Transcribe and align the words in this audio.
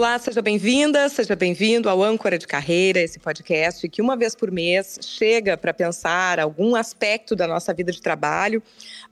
Olá, 0.00 0.18
seja 0.18 0.40
bem-vinda, 0.40 1.10
seja 1.10 1.36
bem-vindo 1.36 1.86
ao 1.86 2.02
Âncora 2.02 2.38
de 2.38 2.46
Carreira, 2.46 2.98
esse 3.02 3.18
podcast 3.18 3.86
que 3.86 4.00
uma 4.00 4.16
vez 4.16 4.34
por 4.34 4.50
mês 4.50 4.98
chega 5.02 5.58
para 5.58 5.74
pensar 5.74 6.40
algum 6.40 6.74
aspecto 6.74 7.36
da 7.36 7.46
nossa 7.46 7.74
vida 7.74 7.92
de 7.92 8.00
trabalho, 8.00 8.62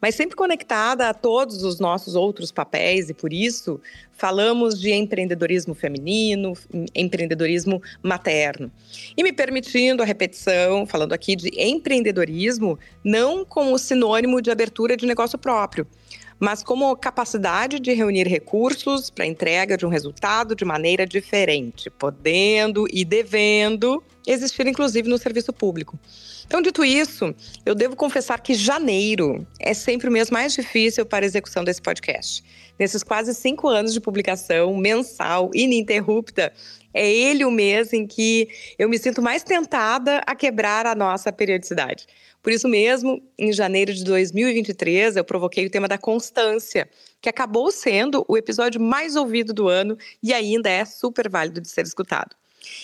mas 0.00 0.14
sempre 0.14 0.34
conectada 0.34 1.10
a 1.10 1.12
todos 1.12 1.62
os 1.62 1.78
nossos 1.78 2.14
outros 2.14 2.50
papéis 2.50 3.10
e 3.10 3.12
por 3.12 3.34
isso 3.34 3.78
falamos 4.14 4.80
de 4.80 4.90
empreendedorismo 4.90 5.74
feminino, 5.74 6.54
empreendedorismo 6.94 7.82
materno. 8.02 8.72
E 9.14 9.22
me 9.22 9.30
permitindo 9.30 10.02
a 10.02 10.06
repetição, 10.06 10.86
falando 10.86 11.12
aqui 11.12 11.36
de 11.36 11.50
empreendedorismo 11.54 12.78
não 13.04 13.44
como 13.44 13.78
sinônimo 13.78 14.40
de 14.40 14.50
abertura 14.50 14.96
de 14.96 15.04
negócio 15.04 15.38
próprio, 15.38 15.86
mas 16.40 16.62
como 16.62 16.94
capacidade 16.96 17.80
de 17.80 17.92
reunir 17.92 18.26
recursos 18.26 19.10
para 19.10 19.26
entrega 19.26 19.76
de 19.76 19.84
um 19.84 19.88
resultado 19.88 20.54
de 20.54 20.64
maneira 20.64 21.06
diferente, 21.06 21.90
podendo 21.90 22.86
e 22.92 23.04
devendo 23.04 24.02
existir 24.26 24.66
inclusive 24.66 25.08
no 25.08 25.18
serviço 25.18 25.52
público. 25.52 25.98
Então, 26.46 26.62
dito 26.62 26.84
isso, 26.84 27.34
eu 27.66 27.74
devo 27.74 27.94
confessar 27.94 28.40
que 28.40 28.54
janeiro 28.54 29.46
é 29.60 29.74
sempre 29.74 30.08
o 30.08 30.12
mês 30.12 30.30
mais 30.30 30.54
difícil 30.54 31.04
para 31.04 31.24
a 31.24 31.26
execução 31.26 31.62
desse 31.62 31.82
podcast. 31.82 32.42
Nesses 32.78 33.02
quase 33.02 33.34
cinco 33.34 33.68
anos 33.68 33.92
de 33.92 34.00
publicação 34.00 34.74
mensal, 34.76 35.50
ininterrupta, 35.52 36.52
é 36.98 37.08
ele 37.10 37.44
o 37.44 37.50
mês 37.50 37.92
em 37.92 38.06
que 38.06 38.48
eu 38.78 38.88
me 38.88 38.98
sinto 38.98 39.22
mais 39.22 39.42
tentada 39.44 40.20
a 40.26 40.34
quebrar 40.34 40.86
a 40.86 40.94
nossa 40.94 41.32
periodicidade. 41.32 42.06
Por 42.42 42.52
isso 42.52 42.68
mesmo, 42.68 43.22
em 43.38 43.52
janeiro 43.52 43.92
de 43.92 44.04
2023, 44.04 45.16
eu 45.16 45.24
provoquei 45.24 45.66
o 45.66 45.70
tema 45.70 45.86
da 45.86 45.98
constância, 45.98 46.88
que 47.20 47.28
acabou 47.28 47.70
sendo 47.70 48.24
o 48.28 48.36
episódio 48.36 48.80
mais 48.80 49.16
ouvido 49.16 49.52
do 49.52 49.68
ano 49.68 49.96
e 50.22 50.32
ainda 50.32 50.68
é 50.68 50.84
super 50.84 51.28
válido 51.28 51.60
de 51.60 51.68
ser 51.68 51.84
escutado. 51.84 52.34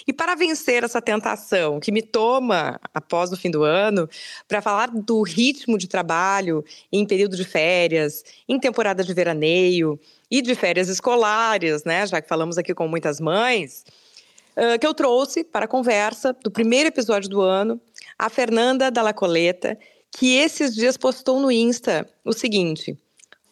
E 0.06 0.12
para 0.12 0.34
vencer 0.34 0.84
essa 0.84 1.00
tentação 1.00 1.80
que 1.80 1.92
me 1.92 2.02
toma 2.02 2.80
após 2.92 3.32
o 3.32 3.36
fim 3.36 3.50
do 3.50 3.64
ano, 3.64 4.08
para 4.46 4.62
falar 4.62 4.90
do 4.90 5.22
ritmo 5.22 5.76
de 5.76 5.88
trabalho 5.88 6.64
em 6.92 7.06
período 7.06 7.36
de 7.36 7.44
férias, 7.44 8.24
em 8.48 8.58
temporada 8.58 9.02
de 9.02 9.12
veraneio 9.12 9.98
e 10.30 10.40
de 10.40 10.54
férias 10.54 10.88
escolares, 10.88 11.84
né? 11.84 12.06
Já 12.06 12.20
que 12.20 12.28
falamos 12.28 12.58
aqui 12.58 12.74
com 12.74 12.88
muitas 12.88 13.20
mães, 13.20 13.84
uh, 14.56 14.78
que 14.78 14.86
eu 14.86 14.94
trouxe 14.94 15.44
para 15.44 15.64
a 15.64 15.68
conversa 15.68 16.36
do 16.42 16.50
primeiro 16.50 16.88
episódio 16.88 17.28
do 17.28 17.40
ano 17.40 17.80
a 18.18 18.28
Fernanda 18.28 18.90
Dalla 18.90 19.12
Coleta, 19.12 19.78
que 20.10 20.36
esses 20.36 20.74
dias 20.74 20.96
postou 20.96 21.40
no 21.40 21.50
Insta 21.50 22.08
o 22.24 22.32
seguinte: 22.32 22.96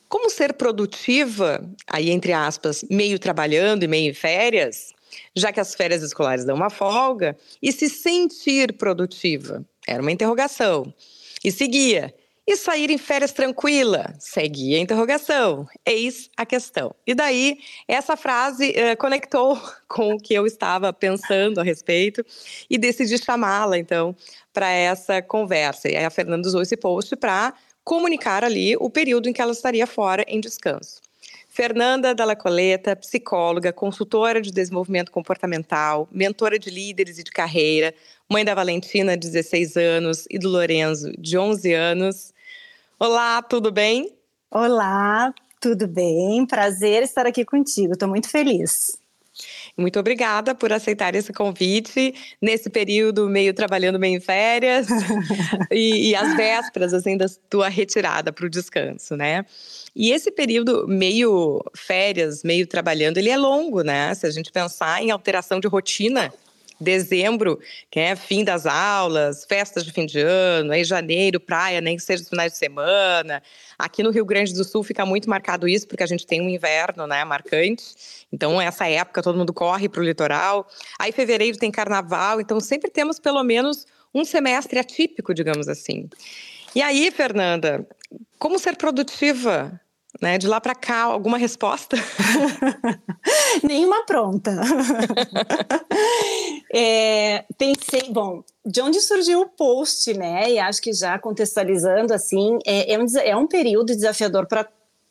como 0.09 0.31
ser 0.31 0.53
produtiva, 0.55 1.65
aí 1.87 2.11
entre 2.11 2.33
aspas, 2.33 2.85
meio 2.91 3.19
trabalhando 3.19 3.83
e 3.83 3.89
meio 3.89 4.11
em 4.11 4.15
férias, 4.15 4.93
já 5.35 5.53
que 5.53 5.61
as 5.61 5.75
férias 5.75 6.03
escolares 6.03 6.45
dão 6.45 6.55
uma 6.55 6.71
folga, 6.71 7.37
e 7.63 7.73
se 7.73 7.89
sentir 7.89 8.75
produtiva? 8.75 9.65
Era 9.87 10.03
uma 10.03 10.13
interrogação. 10.13 10.93
E 11.43 11.51
seguia: 11.51 12.15
e 12.47 12.57
sair 12.57 12.91
em 12.91 12.99
férias 12.99 13.33
tranquila? 13.33 14.15
Seguia 14.19 14.79
a 14.79 14.81
interrogação. 14.81 15.67
Eis 15.87 16.29
a 16.37 16.45
questão. 16.45 16.95
E 17.07 17.15
daí, 17.15 17.59
essa 17.87 18.17
frase 18.17 18.71
uh, 18.71 18.97
conectou 18.97 19.61
com 19.89 20.15
o 20.15 20.19
que 20.19 20.35
eu 20.35 20.47
estava 20.47 20.93
pensando 20.93 21.61
a 21.61 21.63
respeito 21.63 22.25
e 22.69 22.77
decidi 22.77 23.17
chamá-la, 23.19 23.79
então, 23.79 24.17
para 24.53 24.71
essa 24.71 25.23
conversa. 25.23 25.89
E 25.89 25.97
aí 25.97 26.05
a 26.05 26.11
Fernanda 26.11 26.49
usou 26.49 26.63
esse 26.63 26.77
post 26.77 27.15
para 27.17 27.55
comunicar 27.85 28.45
ali 28.45 28.77
o 28.77 28.91
período 28.91 29.29
em 29.29 29.33
que 29.33 29.43
ela 29.43 29.53
estaria 29.53 29.87
fora 29.87 30.25
em 30.29 30.41
descanso. 30.41 31.01
Fernanda 31.53 32.15
Dalla 32.15 32.35
Coleta, 32.35 32.97
psicóloga, 32.97 33.75
consultora 33.75 34.41
de 34.41 34.51
desenvolvimento 34.51 35.13
comportamental, 35.13 36.09
mentora 36.11 36.59
de 36.59 36.71
líderes 36.71 37.19
e 37.19 37.23
de 37.23 37.31
carreira, 37.31 37.95
mãe 38.27 38.43
da 38.43 38.55
Valentina, 38.55 39.19
16 39.19 39.77
anos, 39.77 40.25
e 40.31 40.39
do 40.39 40.49
Lorenzo, 40.49 41.13
de 41.19 41.37
11 41.37 41.75
anos. 41.75 42.32
Olá, 43.05 43.43
tudo 43.43 43.73
bem? 43.73 44.17
Olá, 44.49 45.35
tudo 45.61 45.89
bem? 45.89 46.47
Prazer 46.47 47.03
estar 47.03 47.27
aqui 47.27 47.45
contigo, 47.45 47.95
estou 47.95 48.09
muito 48.09 48.31
feliz. 48.31 48.97
Muito 49.77 49.99
obrigada 49.99 50.55
por 50.55 50.73
aceitar 50.73 51.13
esse 51.17 51.33
convite 51.33 52.15
nesse 52.41 52.71
período 52.71 53.29
meio 53.29 53.53
trabalhando 53.53 53.99
meio 53.99 54.19
em 54.19 54.21
férias 54.21 54.87
e, 55.69 56.11
e 56.11 56.15
as 56.15 56.37
vésperas 56.37 56.95
assim 56.95 57.17
da 57.17 57.27
tua 57.51 57.69
retirada 57.69 58.33
para 58.33 58.47
o 58.47 58.49
descanso, 58.49 59.17
né? 59.17 59.45
E 59.97 60.13
esse 60.13 60.31
período 60.31 60.87
meio 60.87 61.61
férias, 61.75 62.45
meio 62.45 62.69
trabalhando, 62.69 63.19
ele 63.19 63.31
é 63.31 63.37
longo, 63.37 63.83
né? 63.83 64.15
Se 64.15 64.29
a 64.29 64.31
gente 64.31 64.53
pensar 64.53 65.03
em 65.03 65.11
alteração 65.11 65.59
de 65.59 65.67
rotina, 65.67 66.33
dezembro, 66.83 67.59
que 67.91 67.99
é 67.99 68.17
fim 68.17 68.45
das 68.45 68.67
aulas, 68.67 69.45
festas 69.45 69.85
de 69.85 69.93
fim 69.93 70.05
de 70.05 70.21
ano, 70.21 70.73
aí 70.73 70.85
janeiro, 70.85 71.41
praia, 71.41 71.81
nem 71.81 71.97
que 71.97 72.03
seja 72.03 72.23
os 72.23 72.29
finais 72.29 72.53
de 72.53 72.59
semana. 72.59 73.43
Aqui 73.79 74.03
no 74.03 74.11
Rio 74.11 74.25
Grande 74.25 74.53
do 74.53 74.65
Sul 74.65 74.83
fica 74.83 75.07
muito 75.07 75.31
marcado 75.31 75.69
isso, 75.69 75.87
porque 75.89 76.03
a 76.03 76.07
gente 76.07 76.27
tem 76.27 76.41
um 76.43 76.49
inverno, 76.49 77.07
né, 77.07 77.25
marcante. 77.25 77.85
Então, 78.33 78.61
essa 78.61 78.87
época 78.89 79.23
todo 79.23 79.39
mundo 79.39 79.53
corre 79.53 79.89
para 79.89 80.01
o 80.01 80.05
litoral. 80.05 80.69
Aí 80.99 81.13
fevereiro 81.13 81.57
tem 81.57 81.71
carnaval, 81.71 82.41
então 82.41 82.61
sempre 82.61 82.91
temos 82.91 83.19
pelo 83.19 83.43
menos 83.43 83.87
um 84.15 84.25
semestre 84.25 84.79
atípico, 84.79 85.33
digamos 85.33 85.69
assim. 85.69 86.09
E 86.75 86.83
aí, 86.83 87.11
Fernanda, 87.11 87.87
como 88.39 88.59
ser 88.59 88.77
produtiva 88.77 89.81
né? 90.23 90.39
De 90.39 90.47
lá 90.47 90.61
para 90.61 90.75
cá, 90.75 91.03
alguma 91.03 91.37
resposta? 91.37 91.97
Nenhuma 93.65 94.07
pronta. 94.07 94.53
é, 96.73 97.45
pensei, 97.59 98.09
bom, 98.11 98.45
de 98.65 98.81
onde 98.81 99.01
surgiu 99.01 99.41
o 99.41 99.49
post, 99.49 100.15
né? 100.15 100.53
E 100.53 100.61
acho 100.61 100.81
que 100.81 100.93
já 100.93 101.19
contextualizando 101.19 102.15
assim, 102.15 102.57
é, 102.65 102.95
é, 102.95 102.99
um, 102.99 103.07
é 103.19 103.37
um 103.37 103.49
período 103.49 103.87
desafiador 103.87 104.47
para 104.47 104.69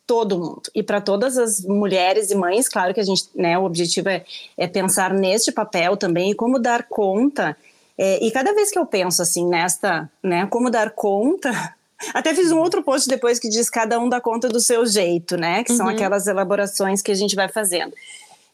todo 0.08 0.40
mundo 0.40 0.64
e 0.74 0.82
para 0.82 1.02
todas 1.02 1.38
as 1.38 1.62
mulheres 1.64 2.32
e 2.32 2.36
mães, 2.36 2.68
claro 2.68 2.94
que 2.94 3.00
a 3.00 3.04
gente, 3.04 3.26
né, 3.36 3.58
o 3.58 3.64
objetivo 3.64 4.10
é, 4.10 4.26
é 4.58 4.68
pensar 4.68 5.14
neste 5.14 5.52
papel 5.52 5.96
também 5.96 6.32
e 6.32 6.36
como 6.36 6.60
dar 6.60 6.84
conta. 6.84 7.56
É, 7.98 8.22
e 8.24 8.32
cada 8.32 8.54
vez 8.54 8.72
que 8.72 8.80
eu 8.80 8.86
penso 8.86 9.22
assim 9.22 9.48
nesta, 9.48 10.10
né, 10.24 10.48
como 10.48 10.70
dar 10.70 10.92
conta 10.92 11.76
até 12.14 12.34
fiz 12.34 12.52
um 12.52 12.60
outro 12.60 12.84
post 12.84 13.08
depois 13.08 13.40
que 13.40 13.50
diz 13.50 13.70
cada 13.70 14.00
um 14.00 14.10
dá 14.10 14.20
conta 14.20 14.50
do 14.50 14.60
seu 14.60 14.86
jeito, 14.86 15.38
né? 15.38 15.64
Que 15.64 15.74
são 15.74 15.86
uhum. 15.86 15.92
aquelas 15.92 16.28
elaborações 16.28 17.02
que 17.02 17.12
a 17.12 17.16
gente 17.16 17.36
vai 17.36 17.48
fazendo. 17.48 17.94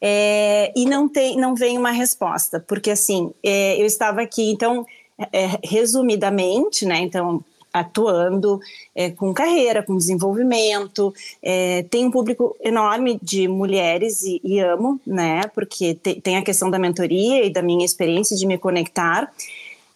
É, 0.02 0.72
e 0.76 0.86
não 0.86 1.08
tem, 1.10 1.38
não 1.38 1.56
vem 1.56 1.78
uma 1.78 1.92
resposta, 1.92 2.60
porque 2.60 2.92
assim, 2.92 3.34
é, 3.44 3.82
eu 3.82 3.86
estava 3.86 4.22
aqui, 4.22 4.52
então, 4.52 4.86
é, 5.34 5.60
resumidamente, 5.64 6.86
né? 6.86 7.00
Então, 7.00 7.44
atuando 7.74 8.60
é, 8.96 9.10
com 9.12 9.34
carreira, 9.34 9.84
com 9.84 9.98
desenvolvimento, 9.98 11.14
é, 11.42 11.84
tem 11.84 12.06
um 12.06 12.12
público 12.12 12.56
enorme 12.64 13.20
de 13.22 13.48
mulheres 13.48 14.24
e, 14.24 14.40
e 14.44 14.60
amo, 14.60 15.00
né? 15.06 15.42
Porque 15.54 15.96
te, 15.96 16.22
tem 16.22 16.38
a 16.38 16.44
questão 16.44 16.70
da 16.70 16.80
mentoria 16.80 17.44
e 17.44 17.50
da 17.50 17.62
minha 17.62 17.86
experiência 17.86 18.36
de 18.36 18.46
me 18.46 18.58
conectar. 18.58 19.32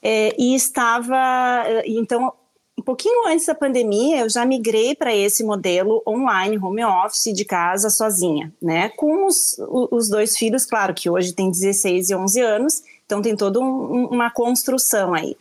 É, 0.03 0.35
e 0.38 0.56
estava, 0.56 1.63
então, 1.85 2.34
um 2.81 2.84
pouquinho 2.84 3.28
antes 3.28 3.46
da 3.46 3.53
pandemia, 3.53 4.22
eu 4.22 4.30
já 4.30 4.44
migrei 4.44 4.96
para 4.96 5.16
esse 5.16 5.44
modelo 5.44 6.02
online, 6.06 6.58
home 6.58 6.84
office, 6.84 7.31
de 7.31 7.46
casa, 7.46 7.92
sozinha, 7.92 8.52
né? 8.59 8.90
Com 8.90 9.28
os, 9.28 9.56
os 9.69 10.09
dois 10.09 10.36
filhos, 10.36 10.66
claro, 10.66 10.91
que 10.91 11.08
hoje 11.08 11.31
tem 11.31 11.52
16 11.52 12.09
e 12.09 12.16
11 12.16 12.41
anos, 12.41 12.84
então 13.06 13.22
tem 13.22 13.36
toda 13.36 13.59
um, 13.59 14.08
uma 14.08 14.32
construção 14.32 15.14
aí. 15.14 15.38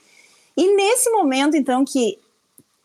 E 0.55 0.77
nesse 0.77 1.09
momento, 1.11 1.57
então, 1.57 1.83
que 1.83 2.19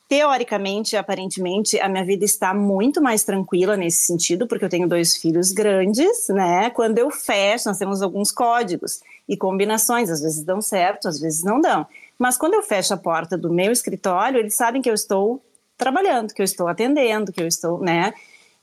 teoricamente, 0.07 0.95
aparentemente, 0.95 1.77
a 1.81 1.89
minha 1.89 2.05
vida 2.05 2.23
está 2.23 2.53
muito 2.53 3.01
mais 3.01 3.25
tranquila 3.25 3.75
nesse 3.75 4.05
sentido, 4.05 4.47
porque 4.47 4.63
eu 4.63 4.69
tenho 4.69 4.87
dois 4.87 5.17
filhos 5.17 5.51
grandes, 5.51 6.29
né? 6.29 6.69
Quando 6.69 6.97
eu 6.97 7.11
fecho, 7.11 7.67
nós 7.67 7.77
temos 7.77 8.01
alguns 8.01 8.31
códigos 8.31 9.01
e 9.27 9.35
combinações, 9.35 10.09
às 10.09 10.21
vezes 10.21 10.45
dão 10.45 10.61
certo, 10.61 11.09
às 11.09 11.19
vezes 11.19 11.43
não 11.43 11.59
dão. 11.59 11.85
Mas 12.17 12.37
quando 12.37 12.53
eu 12.53 12.63
fecho 12.63 12.93
a 12.93 12.97
porta 12.97 13.37
do 13.37 13.51
meu 13.51 13.71
escritório, 13.71 14.39
eles 14.39 14.55
sabem 14.55 14.81
que 14.81 14.89
eu 14.89 14.93
estou 14.93 15.41
trabalhando, 15.77 16.33
que 16.33 16.41
eu 16.41 16.45
estou 16.45 16.67
atendendo, 16.67 17.31
que 17.31 17.41
eu 17.41 17.47
estou, 17.47 17.79
né? 17.79 18.13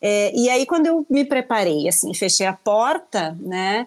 É, 0.01 0.33
e 0.35 0.51
aí 0.51 0.67
quando 0.67 0.87
eu 0.87 1.07
me 1.09 1.25
preparei, 1.25 1.89
assim, 1.89 2.13
fechei 2.15 2.47
a 2.47 2.53
porta, 2.53 3.37
né? 3.41 3.87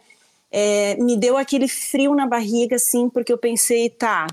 É, 0.52 0.96
me 0.96 1.18
deu 1.18 1.36
aquele 1.36 1.68
frio 1.68 2.16
na 2.16 2.26
barriga, 2.26 2.78
assim, 2.78 3.10
porque 3.10 3.34
eu 3.34 3.38
pensei, 3.38 3.90
tá, 3.90 4.28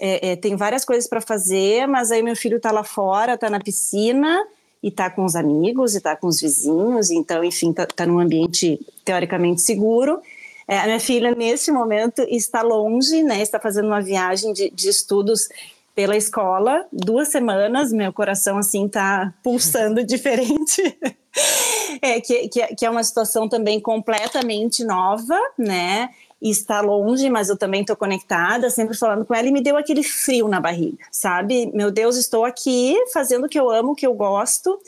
é, 0.00 0.32
é 0.32 0.36
tem 0.36 0.56
várias 0.56 0.84
coisas 0.84 1.08
para 1.08 1.20
fazer, 1.20 1.86
mas 1.86 2.10
aí 2.10 2.22
meu 2.22 2.34
filho 2.34 2.56
está 2.56 2.72
lá 2.72 2.82
fora, 2.82 3.34
está 3.34 3.48
na 3.48 3.60
piscina 3.60 4.44
e 4.82 4.88
está 4.88 5.10
com 5.10 5.24
os 5.24 5.36
amigos 5.36 5.94
e 5.94 5.98
está 5.98 6.16
com 6.16 6.26
os 6.26 6.40
vizinhos, 6.40 7.10
então, 7.10 7.44
enfim, 7.44 7.70
está 7.70 7.86
tá 7.86 8.06
num 8.06 8.18
ambiente 8.18 8.80
teoricamente 9.04 9.60
seguro. 9.60 10.20
É, 10.70 10.78
a 10.78 10.84
minha 10.84 11.00
filha, 11.00 11.34
nesse 11.34 11.72
momento, 11.72 12.24
está 12.28 12.62
longe, 12.62 13.24
né? 13.24 13.42
Está 13.42 13.58
fazendo 13.58 13.88
uma 13.88 14.00
viagem 14.00 14.52
de, 14.52 14.70
de 14.70 14.88
estudos 14.88 15.48
pela 15.96 16.16
escola, 16.16 16.86
duas 16.92 17.26
semanas, 17.26 17.92
meu 17.92 18.12
coração 18.12 18.56
assim 18.56 18.86
tá 18.86 19.34
pulsando 19.42 20.02
diferente. 20.06 20.96
é, 22.00 22.20
que, 22.20 22.48
que, 22.48 22.66
que 22.76 22.86
é 22.86 22.88
uma 22.88 23.02
situação 23.02 23.48
também 23.48 23.80
completamente 23.80 24.84
nova, 24.84 25.36
né? 25.58 26.10
está 26.40 26.80
longe, 26.80 27.28
mas 27.28 27.48
eu 27.48 27.56
também 27.58 27.80
estou 27.80 27.96
conectada, 27.96 28.70
sempre 28.70 28.96
falando 28.96 29.26
com 29.26 29.34
ela 29.34 29.48
e 29.48 29.52
me 29.52 29.60
deu 29.60 29.76
aquele 29.76 30.02
frio 30.02 30.48
na 30.48 30.58
barriga, 30.58 31.04
sabe? 31.10 31.70
Meu 31.74 31.90
Deus, 31.90 32.16
estou 32.16 32.46
aqui 32.46 32.96
fazendo 33.12 33.44
o 33.44 33.48
que 33.48 33.60
eu 33.60 33.68
amo, 33.68 33.92
o 33.92 33.94
que 33.94 34.06
eu 34.06 34.14
gosto, 34.14 34.80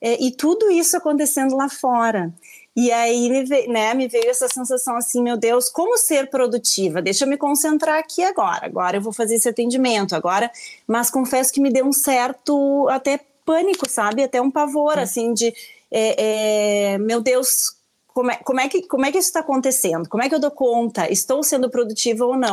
é, 0.00 0.22
e 0.22 0.30
tudo 0.30 0.70
isso 0.70 0.96
acontecendo 0.96 1.56
lá 1.56 1.68
fora. 1.68 2.32
E 2.76 2.92
aí 2.92 3.28
me 3.28 3.44
veio, 3.44 3.72
né, 3.72 3.92
me 3.94 4.06
veio 4.06 4.30
essa 4.30 4.48
sensação 4.48 4.96
assim, 4.96 5.22
meu 5.22 5.36
Deus, 5.36 5.68
como 5.68 5.98
ser 5.98 6.30
produtiva? 6.30 7.02
Deixa 7.02 7.24
eu 7.24 7.28
me 7.28 7.36
concentrar 7.36 7.98
aqui 7.98 8.22
agora. 8.22 8.66
Agora 8.66 8.96
eu 8.96 9.00
vou 9.00 9.12
fazer 9.12 9.34
esse 9.34 9.48
atendimento 9.48 10.14
agora, 10.14 10.50
mas 10.86 11.10
confesso 11.10 11.52
que 11.52 11.60
me 11.60 11.70
deu 11.70 11.84
um 11.84 11.92
certo 11.92 12.88
até 12.88 13.20
pânico, 13.44 13.88
sabe? 13.88 14.22
Até 14.22 14.40
um 14.40 14.50
pavor, 14.50 14.96
é. 14.98 15.02
assim, 15.02 15.34
de 15.34 15.52
é, 15.90 16.92
é, 16.92 16.98
meu 16.98 17.20
Deus, 17.20 17.74
como 18.08 18.30
é, 18.30 18.36
como 18.36 18.60
é, 18.60 18.68
que, 18.68 18.82
como 18.82 19.04
é 19.04 19.10
que 19.10 19.18
isso 19.18 19.28
está 19.28 19.40
acontecendo? 19.40 20.08
Como 20.08 20.22
é 20.22 20.28
que 20.28 20.34
eu 20.34 20.40
dou 20.40 20.50
conta? 20.50 21.10
Estou 21.10 21.42
sendo 21.42 21.68
produtiva 21.68 22.24
ou 22.24 22.36
não? 22.36 22.52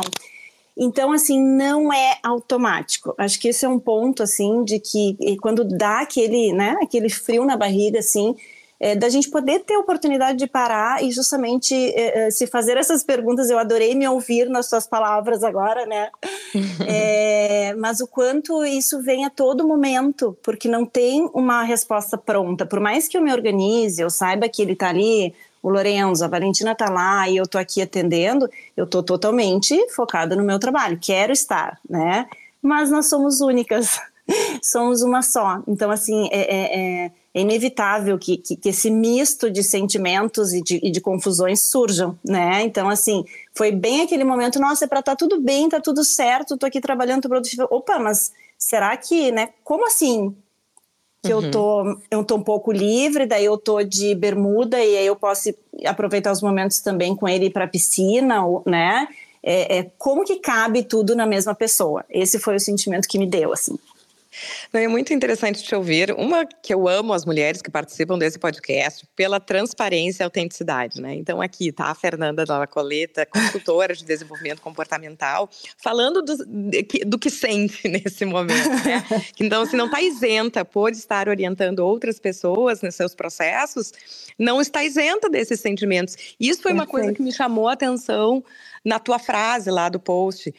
Então, 0.76 1.12
assim, 1.12 1.42
não 1.42 1.92
é 1.92 2.18
automático. 2.22 3.14
Acho 3.18 3.38
que 3.40 3.48
esse 3.48 3.64
é 3.64 3.68
um 3.68 3.80
ponto, 3.80 4.22
assim, 4.22 4.62
de 4.64 4.78
que 4.78 5.16
quando 5.40 5.64
dá 5.64 6.00
aquele, 6.00 6.52
né, 6.52 6.76
aquele 6.82 7.08
frio 7.08 7.44
na 7.44 7.56
barriga, 7.56 7.98
assim, 7.98 8.36
é, 8.80 8.94
da 8.94 9.08
gente 9.08 9.30
poder 9.30 9.60
ter 9.60 9.74
a 9.74 9.80
oportunidade 9.80 10.38
de 10.38 10.46
parar 10.46 11.02
e 11.02 11.10
justamente 11.10 11.74
é, 11.74 12.26
é 12.26 12.30
se 12.30 12.46
fazer 12.46 12.76
essas 12.76 13.02
perguntas. 13.02 13.50
Eu 13.50 13.58
adorei 13.58 13.94
me 13.94 14.06
ouvir 14.08 14.48
nas 14.48 14.68
suas 14.68 14.86
palavras 14.86 15.42
agora, 15.42 15.84
né? 15.86 16.10
é, 16.86 17.74
mas 17.74 18.00
o 18.00 18.06
quanto 18.06 18.64
isso 18.64 19.02
vem 19.02 19.24
a 19.24 19.30
todo 19.30 19.66
momento, 19.66 20.36
porque 20.42 20.68
não 20.68 20.86
tem 20.86 21.28
uma 21.34 21.62
resposta 21.62 22.16
pronta. 22.16 22.64
Por 22.64 22.80
mais 22.80 23.08
que 23.08 23.16
eu 23.16 23.22
me 23.22 23.32
organize, 23.32 24.00
eu 24.00 24.10
saiba 24.10 24.48
que 24.48 24.62
ele 24.62 24.72
está 24.72 24.88
ali 24.88 25.34
o 25.62 25.70
Lorenzo, 25.70 26.24
a 26.24 26.28
Valentina 26.28 26.74
tá 26.74 26.88
lá 26.88 27.28
e 27.28 27.36
eu 27.36 27.46
tô 27.46 27.58
aqui 27.58 27.82
atendendo, 27.82 28.48
eu 28.76 28.86
tô 28.86 29.02
totalmente 29.02 29.76
focada 29.90 30.36
no 30.36 30.44
meu 30.44 30.58
trabalho, 30.58 30.98
quero 31.00 31.32
estar, 31.32 31.78
né? 31.88 32.26
Mas 32.62 32.90
nós 32.90 33.08
somos 33.08 33.40
únicas, 33.40 34.00
somos 34.62 35.02
uma 35.02 35.22
só. 35.22 35.62
Então, 35.66 35.90
assim, 35.90 36.28
é, 36.30 36.40
é, 36.40 36.78
é, 36.78 37.10
é 37.38 37.42
inevitável 37.42 38.18
que, 38.18 38.36
que, 38.36 38.56
que, 38.56 38.68
esse 38.68 38.90
misto 38.90 39.50
de 39.50 39.62
sentimentos 39.62 40.52
e 40.52 40.60
de, 40.60 40.80
e 40.82 40.90
de, 40.90 41.00
confusões 41.00 41.62
surjam, 41.62 42.18
né? 42.24 42.62
Então, 42.62 42.88
assim, 42.88 43.24
foi 43.54 43.70
bem 43.70 44.02
aquele 44.02 44.24
momento, 44.24 44.58
nossa, 44.58 44.84
é 44.84 44.88
pra 44.88 45.02
tá 45.02 45.14
tudo 45.14 45.40
bem, 45.40 45.68
tá 45.68 45.80
tudo 45.80 46.02
certo, 46.04 46.56
tô 46.56 46.66
aqui 46.66 46.80
trabalhando, 46.80 47.22
tô 47.22 47.28
produtiva. 47.28 47.68
Opa, 47.70 47.98
mas 47.98 48.32
será 48.58 48.96
que, 48.96 49.30
né? 49.30 49.50
Como 49.62 49.86
assim? 49.86 50.34
que 51.20 51.34
uhum. 51.34 51.42
eu 51.42 51.50
tô 51.50 51.98
eu 52.12 52.24
tô 52.24 52.36
um 52.36 52.42
pouco 52.42 52.70
livre, 52.70 53.26
daí 53.26 53.44
eu 53.44 53.58
tô 53.58 53.82
de 53.82 54.14
bermuda 54.14 54.78
e 54.78 54.96
aí 54.98 55.06
eu 55.06 55.16
posso 55.16 55.52
aproveitar 55.84 56.30
os 56.30 56.40
momentos 56.40 56.78
também 56.78 57.14
com 57.14 57.28
ele 57.28 57.50
para 57.50 57.66
piscina, 57.66 58.40
né? 58.64 59.08
É, 59.42 59.78
é, 59.78 59.90
como 59.98 60.24
que 60.24 60.36
cabe 60.36 60.82
tudo 60.82 61.16
na 61.16 61.26
mesma 61.26 61.54
pessoa? 61.54 62.04
Esse 62.10 62.38
foi 62.38 62.56
o 62.56 62.60
sentimento 62.60 63.08
que 63.08 63.18
me 63.18 63.26
deu, 63.26 63.52
assim. 63.52 63.78
Não, 64.72 64.80
é 64.80 64.88
muito 64.88 65.12
interessante 65.12 65.62
te 65.62 65.74
ouvir. 65.74 66.12
Uma 66.12 66.46
que 66.46 66.72
eu 66.72 66.88
amo 66.88 67.12
as 67.12 67.24
mulheres 67.24 67.62
que 67.62 67.70
participam 67.70 68.18
desse 68.18 68.38
podcast 68.38 69.06
pela 69.16 69.40
transparência 69.40 70.22
e 70.22 70.24
autenticidade, 70.24 71.00
né? 71.00 71.14
Então 71.14 71.40
aqui 71.40 71.72
tá 71.72 71.86
a 71.86 71.94
Fernanda 71.94 72.44
Dalla 72.44 72.66
Coleta, 72.66 73.26
consultora 73.26 73.94
de 73.94 74.04
desenvolvimento 74.04 74.60
comportamental, 74.60 75.48
falando 75.76 76.22
do, 76.22 76.36
do 77.06 77.18
que 77.18 77.30
sente 77.30 77.86
nesse 77.88 78.24
momento, 78.24 78.68
né? 78.84 79.04
Então, 79.40 79.64
se 79.64 79.76
não 79.76 79.86
está 79.86 80.00
isenta 80.00 80.64
por 80.64 80.92
estar 80.92 81.28
orientando 81.28 81.80
outras 81.80 82.18
pessoas 82.18 82.82
nos 82.82 82.94
seus 82.94 83.14
processos, 83.14 83.92
não 84.38 84.60
está 84.60 84.84
isenta 84.84 85.28
desses 85.28 85.60
sentimentos. 85.60 86.16
Isso 86.38 86.62
foi 86.62 86.72
uma 86.72 86.86
coisa 86.86 87.12
que 87.12 87.22
me 87.22 87.32
chamou 87.32 87.68
a 87.68 87.72
atenção 87.72 88.44
na 88.84 88.98
tua 88.98 89.18
frase 89.18 89.70
lá 89.70 89.88
do 89.88 90.00
post, 90.00 90.52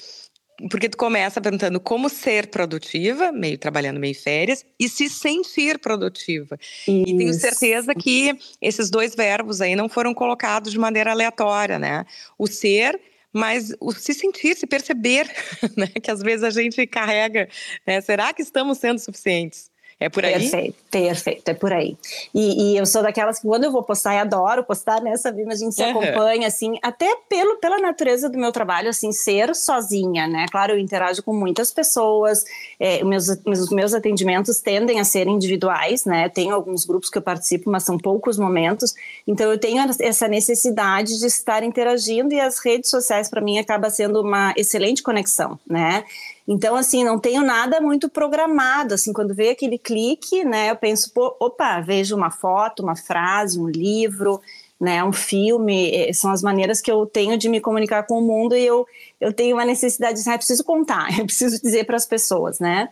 porque 0.69 0.89
tu 0.89 0.97
começa 0.97 1.39
perguntando 1.39 1.79
como 1.79 2.09
ser 2.09 2.47
produtiva, 2.47 3.31
meio 3.31 3.57
trabalhando, 3.57 4.00
meio 4.00 4.15
férias, 4.15 4.65
e 4.79 4.89
se 4.89 5.07
sentir 5.07 5.79
produtiva. 5.79 6.57
Isso. 6.88 6.89
E 6.89 7.17
tenho 7.17 7.33
certeza 7.33 7.94
que 7.95 8.38
esses 8.61 8.89
dois 8.89 9.15
verbos 9.15 9.61
aí 9.61 9.75
não 9.75 9.88
foram 9.88 10.13
colocados 10.13 10.71
de 10.71 10.79
maneira 10.79 11.11
aleatória, 11.11 11.79
né? 11.79 12.06
O 12.38 12.47
ser 12.47 13.00
mas 13.31 13.71
o 13.79 13.91
se 13.91 14.11
sentir, 14.13 14.56
se 14.56 14.65
perceber, 14.65 15.29
né? 15.77 15.88
Que 16.01 16.09
às 16.09 16.19
vezes 16.19 16.44
a 16.44 16.50
gente 16.50 16.85
carrega, 16.88 17.47
né? 17.85 18.01
Será 18.01 18.33
que 18.33 18.41
estamos 18.41 18.79
sendo 18.79 19.00
suficientes? 19.00 19.69
É 20.00 20.07
por 20.07 20.24
aí? 20.24 20.31
Perfeito, 20.31 20.78
perfeito, 20.90 21.50
é 21.50 21.54
por 21.54 21.74
aí. 21.74 21.98
E, 22.34 22.72
e, 22.72 22.78
eu 22.78 22.86
sou 22.86 23.04
daquelas 23.04 23.40
que 23.40 23.46
quando 23.46 23.66
eu 23.66 23.72
vou 23.72 23.84
postar, 23.84 24.16
e 24.16 24.18
adoro 24.18 24.63
postar, 24.63 25.01
né, 25.01 25.18
Sabrina? 25.18 25.51
A 25.51 25.57
gente 25.57 25.75
se 25.75 25.84
uhum. 25.84 25.90
acompanha, 25.90 26.48
assim, 26.48 26.80
até 26.81 27.18
pelo, 27.28 27.57
pela 27.57 27.80
natureza 27.80 28.30
do 28.30 28.38
meu 28.38 28.54
trabalho, 28.54 28.90
assim, 28.90 29.12
ser 29.12 29.54
sozinha, 29.54 30.25
né? 30.25 30.46
Claro, 30.50 30.72
eu 30.72 30.80
interajo 30.80 31.22
com 31.22 31.34
muitas 31.34 31.69
pessoas, 31.72 32.46
é, 32.80 33.04
meus, 33.04 33.28
os 33.46 33.69
meus 33.72 33.94
atendimentos 33.94 34.62
tendem 34.62 35.01
a 35.01 35.04
ser 35.04 35.28
individuais, 35.28 36.06
né? 36.06 36.30
Tenho 36.30 36.56
alguns 36.56 36.86
grupos 36.86 37.10
que 37.10 37.18
eu 37.18 37.22
participo, 37.22 37.69
mas 37.69 37.84
são 37.84 37.98
poucos 37.98 38.38
momentos, 38.38 38.96
então 39.28 39.51
eu 39.51 39.60
tenho 39.60 39.84
essa 40.00 40.30
necessidade 40.30 41.19
de 41.19 41.25
estar 41.25 41.62
interagindo 41.62 42.34
e 42.34 42.40
as 42.40 42.60
redes 42.60 42.90
sociais, 42.90 43.30
para 43.30 43.42
mim, 43.42 43.60
acaba 43.60 43.90
sendo 43.90 44.22
uma 44.22 44.54
excelente 44.56 45.04
conexão, 45.04 45.60
né? 45.68 46.06
Então, 46.51 46.75
assim, 46.75 47.04
não 47.04 47.19
tenho 47.19 47.44
nada 47.44 47.80
muito 47.80 48.10
programado. 48.10 48.96
Assim, 48.96 49.13
quando 49.13 49.36
veio 49.36 49.51
aquele 49.51 49.78
clique, 49.78 50.44
né, 50.44 50.72
eu 50.72 50.75
penso, 50.75 51.13
pô, 51.13 51.36
opa, 51.40 51.80
vejo 51.80 52.16
uma 52.16 52.31
foto, 52.31 52.81
uma 52.81 52.96
frase, 52.96 53.60
um 53.60 53.68
livro, 53.68 54.42
né, 54.81 55.04
um 55.04 55.13
filme. 55.13 55.92
Eh, 55.94 56.12
são 56.12 56.31
as 56.31 56.42
maneiras 56.42 56.81
que 56.81 56.92
eu 56.92 57.06
tenho 57.06 57.38
de 57.38 57.48
me 57.48 57.62
comunicar 57.62 58.01
com 58.07 58.18
o 58.18 58.22
mundo 58.25 58.56
e 58.56 58.66
eu, 58.66 58.84
eu 59.22 59.31
tenho 59.31 59.57
uma 59.57 59.63
necessidade 59.63 60.24
de, 60.24 60.28
ah, 60.28 60.38
preciso 60.38 60.63
contar, 60.63 61.07
eu 61.19 61.25
preciso 61.28 61.62
dizer 61.62 61.86
para 61.86 61.98
as 61.98 62.07
pessoas, 62.07 62.60
né? 62.60 62.90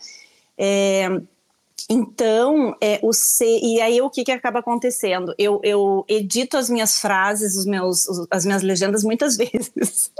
É, 0.56 1.09
então, 1.89 2.75
é, 2.81 2.99
o 3.01 3.13
C, 3.13 3.45
e 3.63 3.79
aí 3.79 4.01
o 4.01 4.09
que, 4.09 4.25
que 4.25 4.31
acaba 4.31 4.59
acontecendo? 4.59 5.33
Eu, 5.37 5.61
eu 5.63 6.03
edito 6.09 6.57
as 6.57 6.69
minhas 6.69 6.99
frases, 6.99 7.55
os 7.55 7.65
meus, 7.65 8.07
as 8.29 8.45
minhas 8.45 8.61
legendas 8.61 9.05
muitas 9.05 9.37
vezes. 9.37 10.11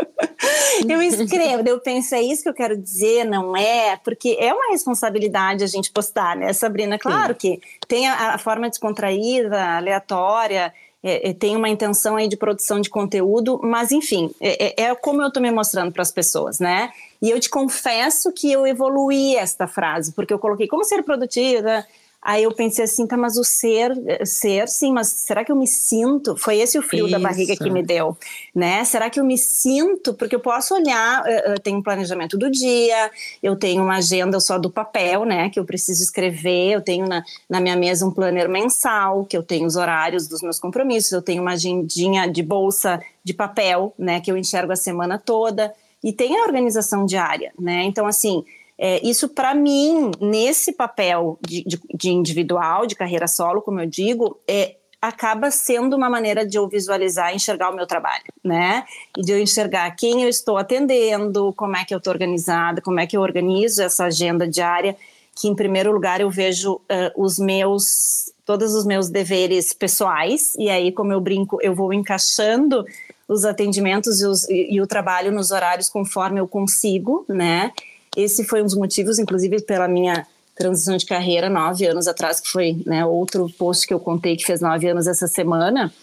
eu 0.88 1.02
escrevo, 1.02 1.68
eu 1.68 1.82
penso, 1.82 2.16
é 2.16 2.22
isso 2.22 2.44
que 2.44 2.50
eu 2.50 2.54
quero 2.54 2.78
dizer, 2.78 3.26
não 3.26 3.56
é? 3.56 3.98
Porque 3.98 4.38
é 4.40 4.54
uma 4.54 4.72
responsabilidade 4.72 5.62
a 5.64 5.68
gente 5.68 5.92
postar, 5.92 6.38
né, 6.38 6.54
Sabrina? 6.54 6.98
Claro 6.98 7.34
Sim. 7.34 7.60
que 7.60 7.62
tem 7.86 8.08
a, 8.08 8.36
a 8.36 8.38
forma 8.38 8.70
descontraída, 8.70 9.76
aleatória, 9.76 10.74
é, 11.04 11.30
é, 11.30 11.34
tem 11.34 11.56
uma 11.56 11.70
intenção 11.70 12.16
aí 12.16 12.28
de 12.28 12.36
produção 12.36 12.82
de 12.82 12.90
conteúdo, 12.90 13.60
mas 13.64 13.92
enfim, 13.92 14.32
é, 14.42 14.84
é, 14.84 14.86
é 14.86 14.96
como 14.96 15.22
eu 15.22 15.28
estou 15.28 15.42
me 15.42 15.52
mostrando 15.52 15.92
para 15.92 16.02
as 16.02 16.12
pessoas, 16.12 16.60
né? 16.60 16.92
E 17.22 17.30
eu 17.30 17.40
te 17.40 17.50
confesso 17.50 18.32
que 18.32 18.52
eu 18.52 18.66
evoluí 18.66 19.36
esta 19.36 19.68
frase, 19.68 20.14
porque 20.14 20.34
eu 20.34 20.40
coloquei 20.40 20.68
como 20.68 20.84
ser 20.84 21.04
produtiva, 21.04 21.86
Aí 22.28 22.44
eu 22.44 22.52
pensei 22.52 22.84
assim, 22.84 23.08
tá, 23.08 23.16
mas 23.16 23.38
o 23.38 23.44
ser, 23.46 23.94
ser, 24.26 24.68
sim, 24.68 24.92
mas 24.92 25.08
será 25.08 25.46
que 25.46 25.52
eu 25.52 25.56
me 25.56 25.66
sinto? 25.66 26.36
Foi 26.36 26.58
esse 26.58 26.78
o 26.78 26.82
frio 26.82 27.06
Isso. 27.06 27.14
da 27.14 27.20
barriga 27.20 27.56
que 27.56 27.70
me 27.70 27.82
deu, 27.82 28.18
né? 28.54 28.84
Será 28.84 29.10
que 29.10 29.18
eu 29.18 29.24
me 29.24 29.38
sinto? 29.38 30.14
Porque 30.14 30.36
eu 30.36 30.42
posso 30.42 30.76
olhar, 30.76 31.24
eu 31.46 31.58
tenho 31.58 31.78
um 31.78 31.82
planejamento 31.82 32.38
do 32.38 32.52
dia, 32.52 33.10
eu 33.42 33.56
tenho 33.56 33.82
uma 33.82 34.00
agenda 34.00 34.42
só 34.42 34.60
do 34.60 34.70
papel, 34.70 35.24
né? 35.24 35.50
Que 35.50 35.58
eu 35.58 35.64
preciso 35.64 36.04
escrever, 36.04 36.74
eu 36.74 36.82
tenho 36.82 37.08
na, 37.08 37.24
na 37.50 37.62
minha 37.62 37.78
mesa 37.78 38.06
um 38.06 38.12
planner 38.12 38.50
mensal, 38.50 39.24
que 39.24 39.38
eu 39.38 39.42
tenho 39.42 39.66
os 39.66 39.78
horários 39.78 40.28
dos 40.28 40.42
meus 40.42 40.60
compromissos, 40.60 41.14
eu 41.14 41.22
tenho 41.22 41.42
uma 41.42 41.54
agendinha 41.54 42.28
de 42.28 42.44
bolsa 42.44 43.02
de 43.24 43.34
papel, 43.34 43.94
né? 43.98 44.20
Que 44.20 44.30
eu 44.30 44.36
enxergo 44.36 44.74
a 44.74 44.76
semana 44.76 45.18
toda, 45.18 45.74
e 46.04 46.12
tem 46.12 46.38
a 46.38 46.44
organização 46.44 47.06
diária, 47.06 47.54
né? 47.58 47.84
Então, 47.84 48.06
assim, 48.06 48.44
é, 48.80 49.06
isso, 49.06 49.30
para 49.30 49.56
mim, 49.56 50.12
nesse 50.22 50.72
papel 50.72 51.40
de, 51.42 51.64
de, 51.64 51.80
de, 51.94 52.10
individual, 52.10 52.86
de 52.86 52.96
carreira 52.96 53.28
solo, 53.28 53.62
como 53.62 53.80
eu 53.80 53.88
digo, 53.88 54.40
é, 54.48 54.76
acaba 55.02 55.50
sendo 55.50 55.96
uma 55.96 56.10
maneira 56.10 56.46
de 56.46 56.58
eu 56.58 56.68
visualizar 56.68 57.34
enxergar 57.34 57.72
o 57.72 57.76
meu 57.76 57.88
trabalho, 57.88 58.26
né? 58.44 58.86
E 59.18 59.22
de 59.22 59.32
eu 59.32 59.40
enxergar 59.40 59.90
quem 59.92 60.24
eu 60.24 60.30
estou 60.30 60.58
atendendo, 60.58 61.54
como 61.54 61.76
é 61.76 61.86
que 61.86 61.94
eu 61.94 61.98
estou 61.98 62.14
organizada, 62.14 62.82
como 62.82 63.00
é 63.00 63.08
que 63.08 63.18
eu 63.18 63.22
organizo 63.22 63.82
essa 63.82 64.06
agenda 64.06 64.48
diária, 64.48 64.96
que 65.36 65.48
em 65.48 65.56
primeiro 65.56 65.92
lugar 65.92 66.22
eu 66.22 66.30
vejo 66.30 66.74
uh, 66.76 66.82
os 67.16 67.38
meus, 67.38 68.32
todos 68.46 68.74
os 68.74 68.86
meus 68.86 69.10
deveres 69.10 69.74
pessoais, 69.74 70.56
e 70.56 70.70
aí, 70.70 70.92
como 70.92 71.14
eu 71.14 71.22
brinco, 71.22 71.60
eu 71.62 71.76
vou 71.76 71.94
encaixando 71.94 72.86
os 73.28 73.44
atendimentos 73.44 74.22
e, 74.22 74.26
os, 74.26 74.50
e, 74.50 74.76
e 74.76 74.82
o 74.82 74.88
trabalho 74.88 75.32
nos 75.32 75.52
horários 75.52 75.90
conforme 75.90 76.40
eu 76.40 76.48
consigo, 76.48 77.26
né? 77.28 77.72
Esse 78.18 78.44
foi 78.44 78.64
um 78.64 78.66
dos 78.66 78.74
motivos, 78.74 79.20
inclusive, 79.20 79.62
pela 79.62 79.88
minha 79.88 80.26
transição 80.56 80.98
de 80.98 81.06
carreira 81.06 81.52
nove 81.52 81.86
anos 81.86 82.08
atrás, 82.08 82.40
que 82.40 82.50
foi 82.50 82.82
né, 82.84 83.06
outro 83.06 83.48
post 83.60 83.86
que 83.86 83.94
eu 83.94 84.00
contei 84.00 84.36
que 84.36 84.44
fez 84.44 84.60
nove 84.60 84.90
anos 84.90 85.06
essa 85.06 85.28
semana. 85.28 85.94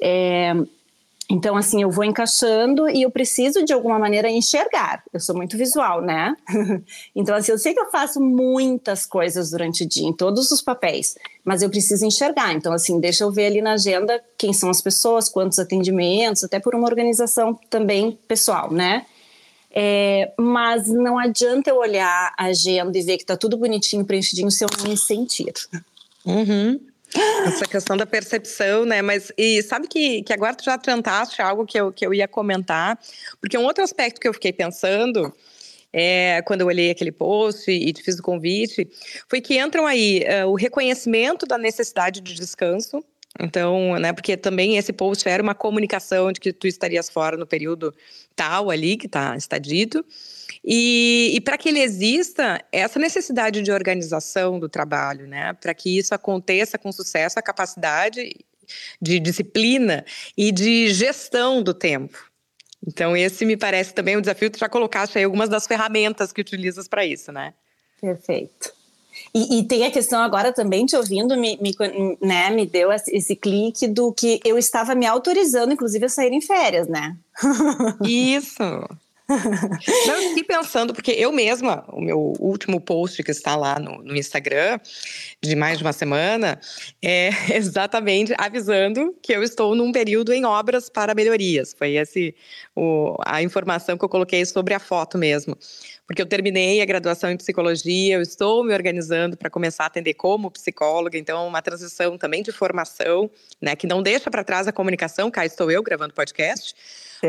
É, 0.00 0.54
então, 1.30 1.56
assim, 1.56 1.82
eu 1.82 1.90
vou 1.90 2.02
encaixando 2.02 2.88
e 2.88 3.02
eu 3.02 3.10
preciso, 3.10 3.62
de 3.62 3.74
alguma 3.74 3.98
maneira, 3.98 4.28
enxergar. 4.28 5.04
Eu 5.12 5.20
sou 5.20 5.36
muito 5.36 5.56
visual, 5.56 6.00
né? 6.00 6.34
então, 7.14 7.36
assim, 7.36 7.52
eu 7.52 7.58
sei 7.58 7.74
que 7.74 7.78
eu 7.78 7.90
faço 7.90 8.20
muitas 8.20 9.04
coisas 9.04 9.50
durante 9.50 9.84
o 9.84 9.88
dia, 9.88 10.08
em 10.08 10.14
todos 10.14 10.50
os 10.50 10.62
papéis. 10.62 11.14
mas 11.44 11.62
eu 11.62 11.68
preciso 11.68 12.06
enxergar. 12.06 12.54
Então, 12.54 12.72
assim, 12.72 12.98
deixa 12.98 13.22
eu 13.22 13.30
ver 13.30 13.46
ali 13.46 13.60
na 13.60 13.74
agenda 13.74 14.20
quem 14.36 14.52
são 14.52 14.70
as 14.70 14.80
pessoas, 14.80 15.28
quantos 15.28 15.58
atendimentos, 15.58 16.42
até 16.42 16.58
por 16.58 16.74
uma 16.74 16.88
organização 16.88 17.56
também 17.68 18.18
pessoal, 18.26 18.72
né? 18.72 19.04
É, 19.72 20.32
mas 20.38 20.88
não 20.88 21.18
adianta 21.18 21.70
eu 21.70 21.76
olhar 21.76 22.34
a 22.36 22.46
agenda 22.46 22.98
e 22.98 23.02
ver 23.02 23.16
que 23.16 23.22
está 23.22 23.36
tudo 23.36 23.56
bonitinho, 23.56 24.04
preenchidinho, 24.04 24.50
se 24.50 24.64
eu 24.64 24.68
não 24.78 24.88
me 24.90 24.96
sentir. 24.96 25.52
Uhum. 26.24 26.80
Essa 27.44 27.64
questão 27.66 27.96
da 27.96 28.06
percepção, 28.06 28.84
né? 28.84 29.02
Mas 29.02 29.32
e 29.36 29.62
sabe 29.62 29.88
que, 29.88 30.22
que 30.22 30.32
agora 30.32 30.54
tu 30.54 30.64
já 30.64 30.74
adiantaste 30.74 31.42
algo 31.42 31.66
que 31.66 31.78
eu, 31.78 31.92
que 31.92 32.06
eu 32.06 32.14
ia 32.14 32.28
comentar, 32.28 32.98
porque 33.40 33.58
um 33.58 33.64
outro 33.64 33.82
aspecto 33.82 34.20
que 34.20 34.28
eu 34.28 34.34
fiquei 34.34 34.52
pensando 34.52 35.32
é, 35.92 36.40
quando 36.42 36.60
eu 36.60 36.68
olhei 36.68 36.90
aquele 36.90 37.12
post 37.12 37.70
e, 37.70 37.92
te 37.92 38.02
fiz 38.02 38.18
o 38.18 38.22
convite, 38.22 38.88
foi 39.28 39.40
que 39.40 39.58
entram 39.58 39.86
aí 39.86 40.24
uh, 40.44 40.48
o 40.48 40.54
reconhecimento 40.54 41.46
da 41.46 41.58
necessidade 41.58 42.20
de 42.20 42.34
descanso. 42.34 43.04
Então, 43.38 43.96
né, 43.98 44.12
porque 44.12 44.36
também 44.36 44.76
esse 44.76 44.92
post 44.92 45.28
era 45.28 45.42
uma 45.42 45.54
comunicação 45.54 46.32
de 46.32 46.40
que 46.40 46.52
tu 46.52 46.66
estarias 46.66 47.08
fora 47.08 47.36
no 47.36 47.46
período 47.46 47.94
tal 48.34 48.70
ali, 48.70 48.96
que 48.96 49.06
tá, 49.06 49.36
está 49.36 49.56
dito. 49.56 50.04
E, 50.64 51.30
e 51.34 51.40
para 51.40 51.56
que 51.56 51.68
ele 51.68 51.80
exista, 51.80 52.62
essa 52.72 52.98
necessidade 52.98 53.62
de 53.62 53.70
organização 53.70 54.58
do 54.58 54.68
trabalho, 54.68 55.26
né? 55.26 55.52
Para 55.54 55.72
que 55.72 55.96
isso 55.96 56.14
aconteça 56.14 56.76
com 56.76 56.90
sucesso, 56.90 57.38
a 57.38 57.42
capacidade 57.42 58.34
de 59.00 59.20
disciplina 59.20 60.04
e 60.36 60.50
de 60.50 60.92
gestão 60.92 61.62
do 61.62 61.72
tempo. 61.72 62.30
Então, 62.86 63.16
esse 63.16 63.44
me 63.44 63.56
parece 63.56 63.94
também 63.94 64.16
um 64.16 64.20
desafio. 64.20 64.50
Tu 64.50 64.58
já 64.58 64.68
colocaste 64.68 65.16
aí 65.18 65.24
algumas 65.24 65.48
das 65.48 65.66
ferramentas 65.66 66.32
que 66.32 66.40
utilizas 66.40 66.88
para 66.88 67.04
isso, 67.04 67.30
né? 67.30 67.54
Perfeito. 68.00 68.79
E, 69.34 69.58
e, 69.58 69.64
tem 69.64 69.84
a 69.84 69.90
questão 69.90 70.20
agora 70.20 70.52
também, 70.52 70.86
te 70.86 70.96
ouvindo, 70.96 71.36
me, 71.36 71.58
me, 71.60 71.74
né, 72.20 72.50
me 72.50 72.66
deu 72.66 72.90
esse 72.92 73.36
clique 73.36 73.86
do 73.86 74.12
que 74.12 74.40
eu 74.44 74.58
estava 74.58 74.94
me 74.94 75.06
autorizando, 75.06 75.72
inclusive, 75.72 76.06
a 76.06 76.08
sair 76.08 76.32
em 76.32 76.40
férias, 76.40 76.88
né? 76.88 77.16
Isso! 78.04 78.62
Não, 80.06 80.14
eu 80.16 80.28
fiquei 80.30 80.44
pensando, 80.44 80.92
porque 80.92 81.12
eu 81.12 81.30
mesma, 81.30 81.84
o 81.88 82.00
meu 82.00 82.34
último 82.38 82.80
post 82.80 83.22
que 83.22 83.30
está 83.30 83.54
lá 83.54 83.78
no, 83.78 84.02
no 84.02 84.16
Instagram, 84.16 84.78
de 85.40 85.54
mais 85.54 85.78
de 85.78 85.84
uma 85.84 85.92
semana, 85.92 86.60
é 87.02 87.30
exatamente 87.54 88.34
avisando 88.36 89.14
que 89.22 89.32
eu 89.32 89.42
estou 89.42 89.74
num 89.74 89.92
período 89.92 90.32
em 90.32 90.44
obras 90.44 90.88
para 90.90 91.14
melhorias. 91.14 91.74
Foi 91.76 91.94
esse 91.94 92.34
o, 92.74 93.16
a 93.24 93.42
informação 93.42 93.96
que 93.96 94.04
eu 94.04 94.08
coloquei 94.08 94.44
sobre 94.44 94.74
a 94.74 94.80
foto 94.80 95.16
mesmo. 95.16 95.56
Porque 96.06 96.20
eu 96.20 96.26
terminei 96.26 96.82
a 96.82 96.84
graduação 96.84 97.30
em 97.30 97.36
psicologia, 97.36 98.16
eu 98.16 98.22
estou 98.22 98.64
me 98.64 98.74
organizando 98.74 99.36
para 99.36 99.48
começar 99.48 99.84
a 99.84 99.86
atender 99.86 100.14
como 100.14 100.50
psicóloga, 100.50 101.16
então 101.16 101.46
uma 101.46 101.62
transição 101.62 102.18
também 102.18 102.42
de 102.42 102.50
formação, 102.50 103.30
né, 103.62 103.76
que 103.76 103.86
não 103.86 104.02
deixa 104.02 104.28
para 104.28 104.42
trás 104.42 104.66
a 104.66 104.72
comunicação, 104.72 105.30
cá 105.30 105.46
estou 105.46 105.70
eu 105.70 105.84
gravando 105.84 106.12
podcast 106.12 106.74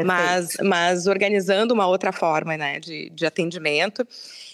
mas, 0.05 0.57
mas 0.63 1.07
organizando 1.07 1.73
uma 1.73 1.87
outra 1.87 2.11
forma 2.11 2.57
né, 2.57 2.79
de, 2.79 3.09
de 3.09 3.25
atendimento. 3.25 4.07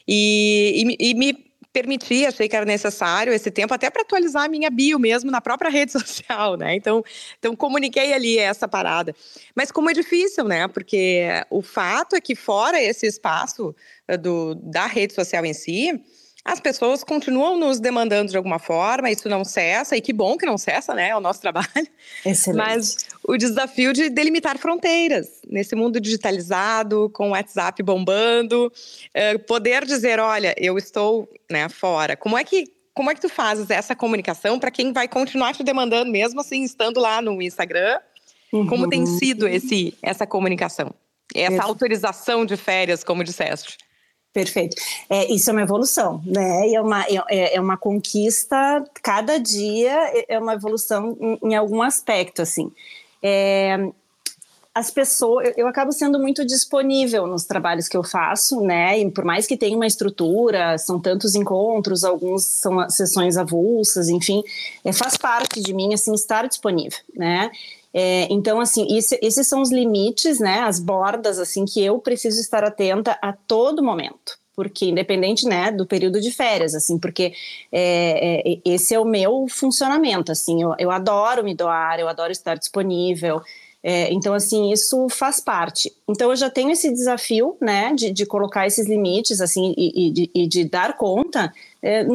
E, 0.08 0.96
e, 1.00 1.10
e 1.12 1.14
me 1.14 1.48
permitir, 1.78 2.26
achei 2.26 2.50
que 2.50 2.56
era 2.56 2.66
necessário 2.66 3.32
esse 3.32 3.52
tempo 3.52 3.72
até 3.72 3.90
para 3.90 4.02
atualizar 4.02 4.46
a 4.46 4.48
minha 4.48 4.70
bio 4.70 4.98
mesmo 4.98 5.30
na 5.30 5.40
própria 5.40 5.70
rede 5.72 5.92
social, 5.92 6.58
né? 6.58 6.76
Então, 6.76 7.04
então 7.38 7.56
comuniquei 7.56 8.14
ali 8.14 8.40
essa 8.40 8.68
parada. 8.68 9.16
Mas 9.56 9.72
como 9.72 9.90
é 9.90 9.94
difícil, 9.94 10.46
né? 10.46 10.68
Porque 10.68 11.28
o 11.50 11.62
fato 11.62 12.16
é 12.16 12.22
que 12.22 12.36
fora 12.36 12.82
esse 12.82 13.06
espaço 13.06 13.76
eh, 14.08 14.18
do, 14.18 14.56
da 14.56 14.88
rede 14.88 15.14
social 15.14 15.46
em 15.46 15.54
si, 15.54 16.02
as 16.44 16.62
pessoas 16.62 17.04
continuam 17.04 17.60
nos 17.60 17.80
demandando 17.80 18.32
de 18.32 18.38
alguma 18.38 18.58
forma, 18.58 19.12
isso 19.12 19.28
não 19.28 19.44
cessa, 19.44 19.98
e 19.98 20.02
que 20.02 20.14
bom 20.14 20.38
que 20.38 20.46
não 20.46 20.58
cessa, 20.58 20.94
né? 20.96 21.10
É 21.10 21.16
o 21.16 21.20
nosso 21.20 21.42
trabalho. 21.42 21.68
Excelente. 22.26 22.58
Mas 22.58 22.98
o 23.28 23.38
desafio 23.38 23.92
de 23.92 24.10
delimitar 24.10 24.58
fronteiras 24.58 25.42
nesse 25.48 25.76
mundo 25.76 26.00
digitalizado, 26.00 27.10
com 27.14 27.30
o 27.30 27.32
WhatsApp 27.32 27.84
bombando, 27.84 28.72
é, 29.14 29.38
poder 29.38 29.84
dizer, 29.84 30.18
olha, 30.20 30.56
eu 30.58 30.78
estou 30.78 31.30
né, 31.52 31.68
fora. 31.68 32.16
Como 32.16 32.38
é 32.38 32.44
que 32.44 32.76
como 32.94 33.12
é 33.12 33.14
que 33.14 33.22
tu 33.22 33.30
fazes 33.30 33.70
essa 33.70 33.96
comunicação 33.96 34.58
para 34.58 34.72
quem 34.72 34.92
vai 34.92 35.08
continuar 35.08 35.54
te 35.54 35.64
demandando 35.64 36.12
mesmo 36.12 36.42
assim 36.42 36.64
estando 36.64 37.00
lá 37.00 37.22
no 37.22 37.40
Instagram? 37.40 38.00
Uhum. 38.52 38.66
Como 38.66 38.90
tem 38.90 39.02
uhum. 39.02 39.20
sido 39.20 39.48
esse 39.48 39.94
essa 40.02 40.26
comunicação? 40.26 40.92
Essa 41.36 41.64
autorização 41.64 42.46
de 42.46 42.56
férias, 42.56 43.04
como 43.04 43.24
disseste? 43.24 43.78
Perfeito. 44.34 44.76
É, 45.10 45.32
isso 45.32 45.50
é 45.50 45.54
uma 45.54 45.64
evolução, 45.64 46.22
né? 46.26 46.72
É 46.72 46.80
uma, 46.80 47.04
é, 47.04 47.56
é 47.56 47.62
uma 47.62 47.76
conquista, 47.76 48.84
cada 49.02 49.38
dia 49.38 49.94
é, 50.14 50.36
é 50.36 50.40
uma 50.40 50.54
evolução 50.54 51.18
em, 51.20 51.50
em 51.50 51.56
algum 51.56 51.82
aspecto, 51.82 52.42
assim. 52.42 52.72
É, 53.22 53.92
as 54.78 54.92
pessoas, 54.92 55.48
eu, 55.48 55.54
eu, 55.58 55.68
acabo 55.68 55.92
sendo 55.92 56.20
muito 56.20 56.46
disponível 56.46 57.26
nos 57.26 57.46
trabalhos 57.46 57.88
que 57.88 57.98
eu 57.98 58.04
faço, 58.04 58.62
né? 58.62 59.00
E 59.00 59.10
por 59.10 59.26
mais 59.26 59.48
que 59.48 59.58
tenha 59.58 59.76
uma 59.76 59.88
estrutura, 59.88 60.78
são 60.78 61.00
tantos 61.00 61.34
encontros, 61.34 62.04
alguns 62.04 62.46
são 62.46 62.88
sessões 62.88 63.38
avulsas, 63.38 64.08
enfim, 64.08 64.44
é, 64.86 64.94
faz 64.94 65.18
parte 65.18 65.62
de 65.62 65.74
mim, 65.74 65.96
assim, 65.96 66.14
estar 66.14 66.48
disponível, 66.48 67.00
né? 67.16 67.50
É, 67.92 68.28
então, 68.32 68.62
assim, 68.62 68.86
esse, 68.96 69.18
esses 69.20 69.48
são 69.48 69.64
os 69.64 69.72
limites, 69.72 70.40
né, 70.40 70.60
as 70.60 70.80
bordas, 70.80 71.40
assim, 71.40 71.66
que 71.66 71.84
eu 71.84 71.98
preciso 71.98 72.40
estar 72.40 72.64
atenta 72.64 73.18
a 73.20 73.34
todo 73.34 73.82
momento. 73.82 74.38
Porque, 74.58 74.86
independente, 74.88 75.46
né, 75.46 75.72
do 75.72 75.86
período 75.86 76.20
de 76.20 76.32
férias, 76.32 76.74
assim, 76.74 76.98
porque 76.98 77.32
é, 77.72 78.54
é, 78.54 78.60
esse 78.66 78.96
é 78.96 79.00
o 79.00 79.06
meu 79.06 79.46
funcionamento, 79.48 80.32
assim, 80.32 80.64
eu, 80.64 80.74
eu 80.80 80.90
adoro 80.90 81.44
me 81.44 81.54
doar, 81.54 82.00
eu 82.00 82.08
adoro 82.08 82.32
estar 82.32 82.56
disponível, 82.56 83.40
é, 83.84 84.12
então, 84.12 84.34
assim, 84.34 84.72
isso 84.72 85.08
faz 85.10 85.40
parte. 85.40 85.94
Então, 86.10 86.30
eu 86.30 86.36
já 86.38 86.50
tenho 86.50 86.72
esse 86.72 86.90
desafio, 86.90 87.58
né, 87.60 87.94
de, 87.94 88.12
de 88.12 88.26
colocar 88.26 88.66
esses 88.66 88.88
limites, 88.88 89.42
assim, 89.42 89.74
e, 89.78 90.08
e, 90.08 90.12
de, 90.12 90.32
e 90.34 90.48
de, 90.48 90.64
dar 90.64 90.96
conta 90.96 91.52
é, 91.82 92.06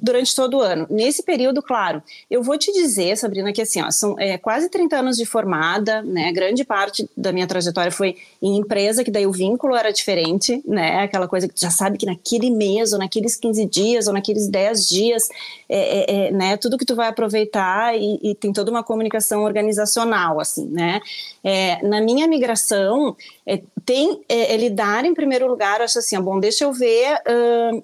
durante 0.00 0.34
todo 0.34 0.58
o 0.58 0.60
ano. 0.60 0.86
Nesse 0.88 1.22
período, 1.22 1.62
claro, 1.62 2.02
eu 2.30 2.42
vou 2.42 2.56
te 2.56 2.72
dizer, 2.72 3.16
Sabrina, 3.16 3.52
que 3.52 3.60
assim, 3.60 3.82
ó, 3.82 3.90
são 3.90 4.18
é, 4.18 4.38
quase 4.38 4.68
30 4.68 4.96
anos 4.96 5.16
de 5.16 5.26
formada, 5.26 6.02
né? 6.02 6.32
Grande 6.32 6.64
parte 6.64 7.08
da 7.16 7.32
minha 7.32 7.46
trajetória 7.46 7.92
foi 7.92 8.16
em 8.40 8.56
empresa, 8.56 9.04
que 9.04 9.10
daí 9.10 9.26
o 9.26 9.32
vínculo 9.32 9.74
era 9.74 9.92
diferente, 9.92 10.62
né? 10.66 11.00
Aquela 11.00 11.28
coisa 11.28 11.46
que 11.46 11.54
tu 11.54 11.60
já 11.60 11.70
sabe 11.70 11.98
que 11.98 12.06
naquele 12.06 12.50
mês, 12.50 12.92
ou 12.92 12.98
naqueles 12.98 13.36
15 13.36 13.66
dias, 13.66 14.06
ou 14.06 14.12
naqueles 14.12 14.48
10 14.48 14.88
dias, 14.88 15.28
é, 15.68 15.78
é, 15.78 16.28
é, 16.28 16.30
né? 16.32 16.56
Tudo 16.56 16.78
que 16.78 16.84
tu 16.84 16.96
vai 16.96 17.08
aproveitar 17.08 17.96
e, 17.96 18.18
e, 18.22 18.34
tem 18.34 18.52
toda 18.52 18.70
uma 18.70 18.82
comunicação 18.82 19.42
organizacional, 19.42 20.40
assim, 20.40 20.66
né? 20.66 21.00
É, 21.44 21.86
na 21.86 22.00
minha 22.00 22.26
migração, 22.26 23.07
é, 23.46 23.62
tem 23.84 24.22
lidar 24.58 25.04
em 25.04 25.14
primeiro 25.14 25.46
lugar, 25.46 25.80
acho 25.80 25.98
assim, 25.98 26.20
bom, 26.20 26.38
deixa 26.38 26.64
eu 26.64 26.72
ver. 26.72 27.14
Uh, 27.26 27.82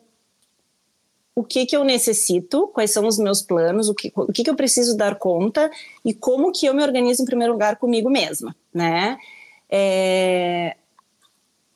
o 1.35 1.43
que 1.43 1.67
que 1.67 1.77
eu 1.77 1.83
necessito, 1.83 2.69
quais 2.69 2.93
são 2.93 3.07
os 3.07 3.19
meus 3.19 3.43
planos, 3.43 3.89
o 3.89 3.95
que, 3.95 4.13
o 4.15 4.33
que 4.33 4.45
que 4.45 4.51
eu 4.51 4.55
preciso 4.55 4.97
dar 4.97 5.17
conta 5.17 5.71
e 6.05 6.15
como 6.15 6.53
que 6.53 6.67
eu 6.67 6.75
me 6.75 6.83
organizo 6.83 7.23
em 7.23 7.27
primeiro 7.27 7.53
lugar 7.53 7.77
comigo 7.77 8.09
mesma, 8.09 8.55
né? 8.73 9.19
É... 9.69 10.77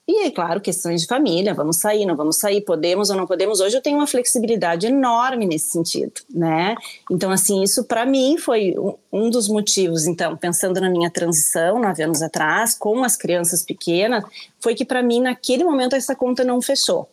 E 0.09 0.21
aí, 0.21 0.31
claro, 0.31 0.59
questões 0.59 1.03
de 1.03 1.07
família, 1.07 1.53
vamos 1.53 1.77
sair, 1.77 2.07
não 2.07 2.17
vamos 2.17 2.39
sair, 2.39 2.63
podemos 2.63 3.11
ou 3.11 3.17
não 3.17 3.27
podemos. 3.27 3.61
Hoje 3.61 3.77
eu 3.77 3.83
tenho 3.83 3.99
uma 3.99 4.07
flexibilidade 4.07 4.87
enorme 4.87 5.45
nesse 5.45 5.71
sentido, 5.71 6.23
né? 6.31 6.75
Então, 7.11 7.31
assim, 7.31 7.63
isso 7.63 7.85
para 7.85 8.07
mim 8.07 8.39
foi 8.39 8.75
um 9.13 9.29
dos 9.29 9.49
motivos, 9.49 10.07
então, 10.07 10.35
pensando 10.35 10.81
na 10.81 10.89
minha 10.89 11.11
transição, 11.11 11.79
nove 11.79 12.03
anos 12.03 12.23
atrás, 12.23 12.75
com 12.75 13.05
as 13.05 13.19
crianças 13.19 13.63
pequenas, 13.63 14.25
foi 14.59 14.75
que 14.75 14.83
para 14.83 15.03
mim, 15.03 15.21
naquele 15.21 15.63
momento, 15.63 15.95
essa 15.95 16.17
conta 16.17 16.43
não 16.43 16.63
fechou 16.63 17.07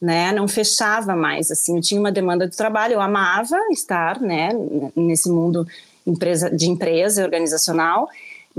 né? 0.00 0.32
Não 0.32 0.48
fechava 0.48 1.14
mais, 1.14 1.50
assim. 1.50 1.76
Eu 1.76 1.82
tinha 1.82 2.00
uma 2.00 2.10
demanda 2.10 2.48
de 2.48 2.56
trabalho, 2.56 2.94
eu 2.94 3.02
amava 3.02 3.58
estar, 3.70 4.18
né? 4.18 4.48
Nesse 4.96 5.28
mundo 5.28 5.66
empresa, 6.06 6.50
de 6.50 6.70
empresa 6.70 7.22
organizacional, 7.22 8.08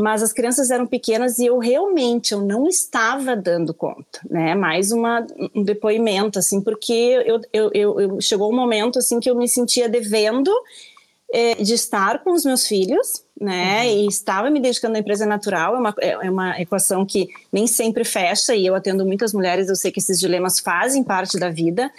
mas 0.01 0.23
as 0.23 0.33
crianças 0.33 0.69
eram 0.71 0.87
pequenas 0.87 1.37
e 1.39 1.45
eu 1.45 1.57
realmente 1.57 2.33
eu 2.33 2.41
não 2.41 2.67
estava 2.67 3.35
dando 3.35 3.73
conta, 3.73 4.19
né? 4.29 4.55
Mais 4.55 4.91
uma, 4.91 5.25
um 5.55 5.63
depoimento, 5.63 6.39
assim, 6.39 6.61
porque 6.61 6.93
eu, 7.25 7.41
eu, 7.53 7.71
eu, 7.73 7.99
eu 7.99 8.21
chegou 8.21 8.51
um 8.51 8.55
momento, 8.55 8.99
assim, 8.99 9.19
que 9.19 9.29
eu 9.29 9.35
me 9.35 9.47
sentia 9.47 9.87
devendo 9.87 10.51
é, 11.31 11.55
de 11.55 11.73
estar 11.73 12.23
com 12.23 12.33
os 12.33 12.43
meus 12.43 12.67
filhos, 12.67 13.23
né? 13.39 13.83
Uhum. 13.83 13.87
E 13.87 14.07
estava 14.07 14.49
me 14.49 14.59
dedicando 14.59 14.97
à 14.97 14.99
empresa 14.99 15.25
natural. 15.25 15.75
É 15.75 15.79
uma, 15.79 15.95
é, 15.99 16.09
é 16.09 16.29
uma 16.29 16.59
equação 16.59 17.05
que 17.05 17.29
nem 17.51 17.67
sempre 17.67 18.03
fecha, 18.03 18.53
e 18.53 18.65
eu 18.65 18.75
atendo 18.75 19.05
muitas 19.05 19.33
mulheres, 19.33 19.69
eu 19.69 19.75
sei 19.75 19.91
que 19.91 19.99
esses 19.99 20.19
dilemas 20.19 20.59
fazem 20.59 21.03
parte 21.03 21.39
da 21.39 21.49
vida. 21.49 21.89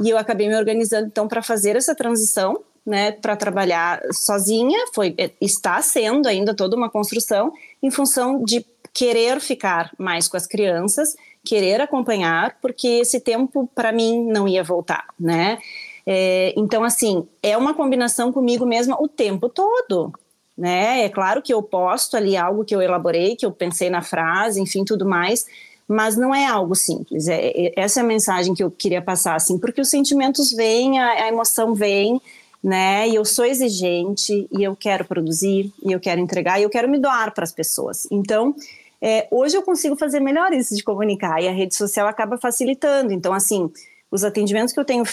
E 0.00 0.10
eu 0.10 0.16
acabei 0.16 0.48
me 0.48 0.56
organizando, 0.56 1.08
então, 1.08 1.26
para 1.26 1.42
fazer 1.42 1.76
essa 1.76 1.94
transição, 1.94 2.60
né? 2.88 3.12
Para 3.12 3.36
trabalhar 3.36 4.00
sozinha, 4.10 4.86
foi, 4.94 5.14
é, 5.18 5.30
está 5.40 5.80
sendo 5.82 6.26
ainda 6.26 6.54
toda 6.54 6.74
uma 6.74 6.88
construção, 6.88 7.52
em 7.82 7.90
função 7.90 8.42
de 8.42 8.64
querer 8.94 9.40
ficar 9.40 9.92
mais 9.98 10.26
com 10.26 10.38
as 10.38 10.46
crianças, 10.46 11.14
querer 11.44 11.80
acompanhar, 11.82 12.56
porque 12.62 12.88
esse 12.88 13.20
tempo, 13.20 13.70
para 13.74 13.92
mim, 13.92 14.24
não 14.24 14.48
ia 14.48 14.64
voltar, 14.64 15.06
né? 15.20 15.58
É, 16.06 16.54
então, 16.56 16.82
assim, 16.82 17.28
é 17.42 17.56
uma 17.56 17.74
combinação 17.74 18.32
comigo 18.32 18.64
mesma 18.64 18.96
o 18.98 19.06
tempo 19.06 19.50
todo. 19.50 20.10
Né? 20.56 21.04
É 21.04 21.08
claro 21.10 21.42
que 21.42 21.52
eu 21.52 21.62
posto 21.62 22.16
ali 22.16 22.36
algo 22.36 22.64
que 22.64 22.74
eu 22.74 22.80
elaborei, 22.80 23.36
que 23.36 23.44
eu 23.46 23.52
pensei 23.52 23.90
na 23.90 24.02
frase, 24.02 24.60
enfim, 24.60 24.84
tudo 24.84 25.06
mais, 25.06 25.46
mas 25.86 26.16
não 26.16 26.34
é 26.34 26.46
algo 26.46 26.74
simples. 26.74 27.28
É, 27.28 27.48
é, 27.48 27.72
essa 27.76 28.00
é 28.00 28.02
a 28.02 28.06
mensagem 28.06 28.54
que 28.54 28.64
eu 28.64 28.70
queria 28.70 29.00
passar, 29.00 29.36
assim, 29.36 29.58
porque 29.58 29.80
os 29.80 29.88
sentimentos 29.88 30.50
vêm, 30.52 30.98
a, 30.98 31.24
a 31.24 31.28
emoção 31.28 31.74
vem, 31.74 32.20
né? 32.62 33.08
E 33.08 33.14
eu 33.14 33.24
sou 33.24 33.44
exigente 33.44 34.48
e 34.50 34.62
eu 34.62 34.74
quero 34.74 35.04
produzir 35.04 35.72
e 35.82 35.92
eu 35.92 36.00
quero 36.00 36.20
entregar 36.20 36.58
e 36.58 36.62
eu 36.62 36.70
quero 36.70 36.88
me 36.88 36.98
doar 36.98 37.32
para 37.32 37.44
as 37.44 37.52
pessoas. 37.52 38.06
Então, 38.10 38.54
é, 39.00 39.28
hoje 39.30 39.56
eu 39.56 39.62
consigo 39.62 39.96
fazer 39.96 40.20
melhor 40.20 40.52
isso 40.52 40.74
de 40.74 40.82
comunicar 40.82 41.40
e 41.42 41.48
a 41.48 41.52
rede 41.52 41.74
social 41.74 42.08
acaba 42.08 42.36
facilitando. 42.36 43.12
Então, 43.12 43.32
assim, 43.32 43.70
os 44.10 44.24
atendimentos 44.24 44.72
que 44.72 44.80
eu 44.80 44.84
tenho 44.84 45.04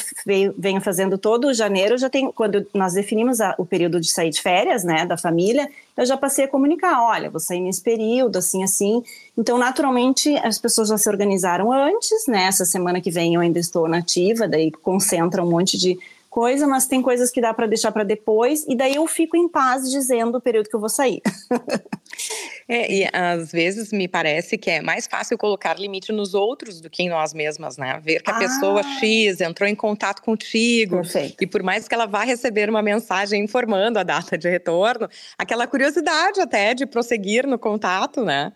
venho 0.58 0.80
fazendo 0.80 1.18
todo 1.18 1.54
janeiro, 1.54 1.98
já 1.98 2.10
tenho, 2.10 2.32
quando 2.32 2.66
nós 2.74 2.94
definimos 2.94 3.42
a, 3.42 3.54
o 3.58 3.66
período 3.66 4.00
de 4.00 4.10
sair 4.10 4.30
de 4.30 4.42
férias, 4.42 4.84
né, 4.86 5.06
da 5.06 5.18
família, 5.18 5.70
eu 5.98 6.06
já 6.06 6.16
passei 6.16 6.46
a 6.46 6.48
comunicar, 6.48 7.04
olha, 7.04 7.30
vou 7.30 7.40
sair 7.40 7.60
nesse 7.60 7.82
período, 7.82 8.38
assim, 8.38 8.64
assim. 8.64 9.04
Então, 9.38 9.58
naturalmente, 9.58 10.36
as 10.38 10.58
pessoas 10.58 10.90
já 10.90 10.98
se 10.98 11.10
organizaram 11.10 11.74
antes, 11.74 12.26
né, 12.28 12.46
essa 12.46 12.64
semana 12.64 13.02
que 13.02 13.12
vem 13.12 13.36
eu 13.36 13.42
ainda 13.42 13.60
estou 13.60 13.88
nativa, 13.88 14.48
daí 14.48 14.72
concentra 14.72 15.44
um 15.44 15.50
monte 15.50 15.78
de 15.78 16.00
coisa, 16.36 16.68
mas 16.68 16.86
tem 16.86 17.02
coisas 17.02 17.32
que 17.32 17.40
dá 17.40 17.54
para 17.54 17.66
deixar 17.66 17.94
para 17.94 18.04
depois, 18.04 18.66
e 18.68 18.76
daí 18.76 18.96
eu 18.96 19.08
fico 19.08 19.38
em 19.38 19.48
paz 19.48 19.90
dizendo 19.90 20.38
o 20.38 20.42
período 20.42 20.68
que 20.68 20.76
eu 20.76 20.82
vou 20.82 20.90
sair. 20.90 21.22
é, 22.68 22.94
e 22.94 23.10
às 23.14 23.54
vezes 23.54 23.94
me 23.94 24.06
parece 24.06 24.58
que 24.58 24.70
é 24.70 24.82
mais 24.82 25.08
fácil 25.08 25.38
colocar 25.38 25.80
limite 25.80 26.12
nos 26.12 26.34
outros 26.34 26.82
do 26.82 26.90
que 26.90 27.04
em 27.04 27.10
nós 27.10 27.34
mesmas, 27.34 27.78
né? 27.78 28.02
Ver 28.04 28.22
que 28.22 28.30
a 28.30 28.36
ah. 28.36 28.40
pessoa 28.40 28.84
X 28.84 29.40
entrou 29.40 29.70
em 29.70 29.74
contato 29.74 30.22
contigo, 30.22 30.98
Perfeito. 30.98 31.42
e 31.42 31.48
por 31.48 31.64
mais 31.64 31.88
que 31.88 31.96
ela 31.96 32.06
vá 32.06 32.26
receber 32.26 32.70
uma 32.70 32.82
mensagem 32.82 33.42
informando 33.42 33.98
a 33.98 34.04
data 34.04 34.38
de 34.38 34.50
retorno, 34.50 35.08
aquela 35.38 35.66
curiosidade 35.66 36.42
até 36.42 36.74
de 36.74 36.86
prosseguir 36.86 37.48
no 37.48 37.58
contato, 37.58 38.26
né? 38.26 38.52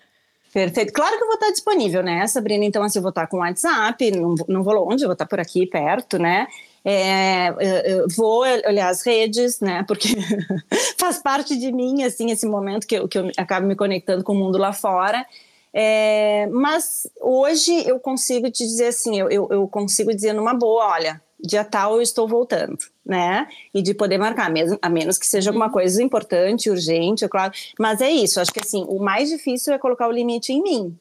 Perfeito. 0.52 0.92
Claro 0.92 1.16
que 1.18 1.24
eu 1.24 1.28
vou 1.28 1.36
estar 1.36 1.52
disponível, 1.52 2.04
né, 2.04 2.28
Sabrina? 2.28 2.66
Então, 2.66 2.84
assim, 2.84 3.00
eu 3.00 3.04
vou 3.04 3.10
estar 3.10 3.28
com 3.28 3.38
o 3.38 3.40
WhatsApp, 3.40 4.12
não, 4.12 4.36
não 4.50 4.64
vou 4.64 4.74
longe, 4.74 5.02
eu 5.02 5.08
vou 5.08 5.14
estar 5.14 5.28
por 5.28 5.40
aqui 5.40 5.66
perto, 5.66 6.20
né? 6.20 6.46
É, 6.84 7.50
eu 7.86 8.08
vou 8.10 8.42
olhar 8.42 8.90
as 8.90 9.04
redes, 9.06 9.60
né? 9.60 9.84
Porque 9.88 10.10
faz 10.98 11.20
parte 11.20 11.58
de 11.58 11.72
mim, 11.72 12.04
assim, 12.04 12.32
esse 12.32 12.48
momento 12.48 12.88
que 12.88 12.96
eu, 12.96 13.08
que 13.08 13.18
eu 13.18 13.32
acabo 13.38 13.68
me 13.68 13.76
conectando 13.76 14.24
com 14.24 14.34
o 14.34 14.36
mundo 14.36 14.58
lá 14.58 14.74
fora. 14.74 15.26
É, 15.74 16.48
mas 16.48 17.08
hoje 17.22 17.88
eu 17.88 18.00
consigo 18.00 18.50
te 18.50 18.64
dizer 18.64 18.88
assim, 18.88 19.20
eu, 19.20 19.30
eu, 19.30 19.48
eu, 19.52 19.68
consigo 19.68 20.14
dizer 20.14 20.34
numa 20.34 20.54
boa, 20.54 20.88
olha, 20.88 21.22
dia 21.40 21.64
tal 21.64 21.96
eu 21.96 22.02
estou 22.02 22.28
voltando, 22.28 22.78
né? 23.06 23.48
E 23.74 23.82
de 23.82 23.94
poder 23.94 24.18
marcar, 24.18 24.50
mesmo, 24.50 24.80
a 24.82 24.90
menos 24.90 25.18
que 25.18 25.28
seja 25.28 25.52
alguma 25.52 25.68
uhum. 25.68 25.72
coisa 25.72 26.02
importante, 26.02 26.72
urgente, 26.72 27.24
é 27.24 27.28
claro. 27.28 27.54
Mas 27.78 28.02
é 28.02 28.10
isso, 28.10 28.40
acho 28.40 28.52
que 28.52 28.60
assim, 28.60 28.84
o 28.88 29.00
mais 29.00 29.30
difícil 29.30 29.74
é 29.74 29.78
colocar 29.78 30.08
o 30.08 30.12
limite 30.12 30.52
em 30.52 30.64
mim, 30.64 30.98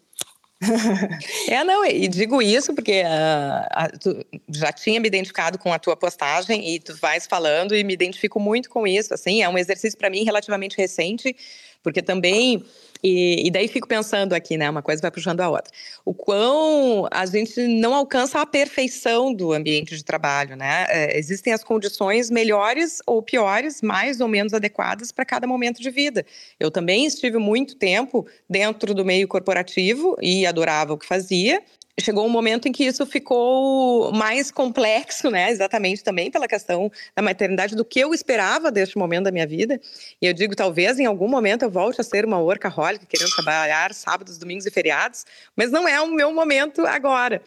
é, 1.48 1.62
não, 1.62 1.84
e 1.84 2.08
digo 2.08 2.42
isso 2.42 2.74
porque 2.74 3.02
uh, 3.02 3.98
tu 3.98 4.26
já 4.48 4.72
tinha 4.72 4.98
me 4.98 5.06
identificado 5.06 5.56
com 5.56 5.72
a 5.72 5.78
tua 5.78 5.96
postagem 5.96 6.74
e 6.74 6.80
tu 6.80 6.96
vais 6.96 7.26
falando 7.26 7.76
e 7.76 7.84
me 7.84 7.94
identifico 7.94 8.40
muito 8.40 8.68
com 8.68 8.86
isso, 8.86 9.14
assim, 9.14 9.40
é 9.42 9.48
um 9.48 9.56
exercício 9.56 9.96
para 9.96 10.10
mim 10.10 10.24
relativamente 10.24 10.76
recente, 10.76 11.34
porque 11.82 12.02
também 12.02 12.64
e, 13.02 13.46
e, 13.46 13.50
daí 13.50 13.68
fico 13.68 13.86
pensando 13.86 14.32
aqui, 14.32 14.56
né? 14.56 14.68
Uma 14.68 14.82
coisa 14.82 15.00
vai 15.00 15.10
puxando 15.10 15.40
a 15.40 15.48
outra. 15.48 15.72
O 16.04 16.12
quão 16.12 17.06
a 17.10 17.24
gente 17.26 17.60
não 17.66 17.94
alcança 17.94 18.40
a 18.40 18.46
perfeição 18.46 19.32
do 19.32 19.52
ambiente 19.52 19.96
de 19.96 20.04
trabalho, 20.04 20.56
né? 20.56 20.86
É, 20.88 21.18
existem 21.18 21.52
as 21.52 21.62
condições 21.62 22.28
melhores 22.30 22.98
ou 23.06 23.22
piores, 23.22 23.82
mais 23.82 24.20
ou 24.20 24.26
menos 24.26 24.52
adequadas 24.52 25.12
para 25.12 25.24
cada 25.24 25.46
momento 25.46 25.80
de 25.80 25.90
vida. 25.90 26.26
Eu 26.58 26.70
também 26.70 27.06
estive 27.06 27.38
muito 27.38 27.76
tempo 27.76 28.26
dentro 28.50 28.92
do 28.92 29.04
meio 29.04 29.28
corporativo 29.28 30.16
e 30.20 30.44
adorava 30.44 30.92
o 30.92 30.98
que 30.98 31.06
fazia, 31.06 31.62
chegou 32.00 32.24
um 32.24 32.28
momento 32.28 32.68
em 32.68 32.72
que 32.72 32.84
isso 32.84 33.04
ficou 33.04 34.12
mais 34.12 34.50
complexo, 34.50 35.30
né? 35.30 35.50
Exatamente 35.50 36.02
também 36.02 36.30
pela 36.30 36.46
questão 36.46 36.90
da 37.14 37.22
maternidade, 37.22 37.74
do 37.74 37.84
que 37.84 38.00
eu 38.00 38.14
esperava 38.14 38.70
deste 38.70 38.96
momento 38.96 39.24
da 39.24 39.32
minha 39.32 39.46
vida. 39.46 39.80
E 40.20 40.26
eu 40.26 40.32
digo, 40.32 40.54
talvez 40.54 40.98
em 40.98 41.06
algum 41.06 41.28
momento 41.28 41.62
eu 41.62 41.70
volte 41.70 42.00
a 42.00 42.04
ser 42.04 42.24
uma 42.24 42.38
workaholic, 42.38 43.06
querendo 43.06 43.30
trabalhar 43.30 43.92
sábados, 43.94 44.38
domingos 44.38 44.66
e 44.66 44.70
feriados, 44.70 45.24
mas 45.56 45.70
não 45.70 45.88
é 45.88 46.00
o 46.00 46.10
meu 46.10 46.32
momento 46.32 46.86
agora. 46.86 47.42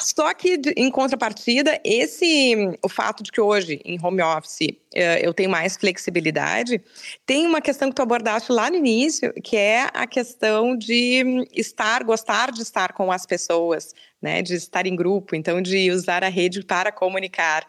Só 0.00 0.32
que, 0.32 0.60
em 0.76 0.90
contrapartida, 0.90 1.80
esse, 1.84 2.54
o 2.82 2.88
fato 2.88 3.22
de 3.22 3.32
que 3.32 3.40
hoje, 3.40 3.80
em 3.84 3.98
home 4.02 4.22
office, 4.22 4.68
eh, 4.94 5.20
eu 5.26 5.34
tenho 5.34 5.50
mais 5.50 5.76
flexibilidade, 5.76 6.80
tem 7.26 7.46
uma 7.46 7.60
questão 7.60 7.90
que 7.90 7.94
tu 7.94 8.02
abordaste 8.02 8.50
lá 8.50 8.70
no 8.70 8.76
início, 8.76 9.32
que 9.42 9.56
é 9.56 9.88
a 9.92 10.06
questão 10.06 10.76
de 10.76 11.46
estar, 11.52 12.02
gostar 12.04 12.50
de 12.52 12.62
estar 12.62 12.92
com 12.92 13.10
as 13.12 13.26
pessoas, 13.26 13.65
né? 14.20 14.42
De 14.42 14.54
estar 14.54 14.86
em 14.86 14.96
grupo, 14.96 15.34
então 15.34 15.60
de 15.60 15.90
usar 15.90 16.24
a 16.24 16.28
rede 16.28 16.62
para 16.64 16.92
comunicar. 16.92 17.66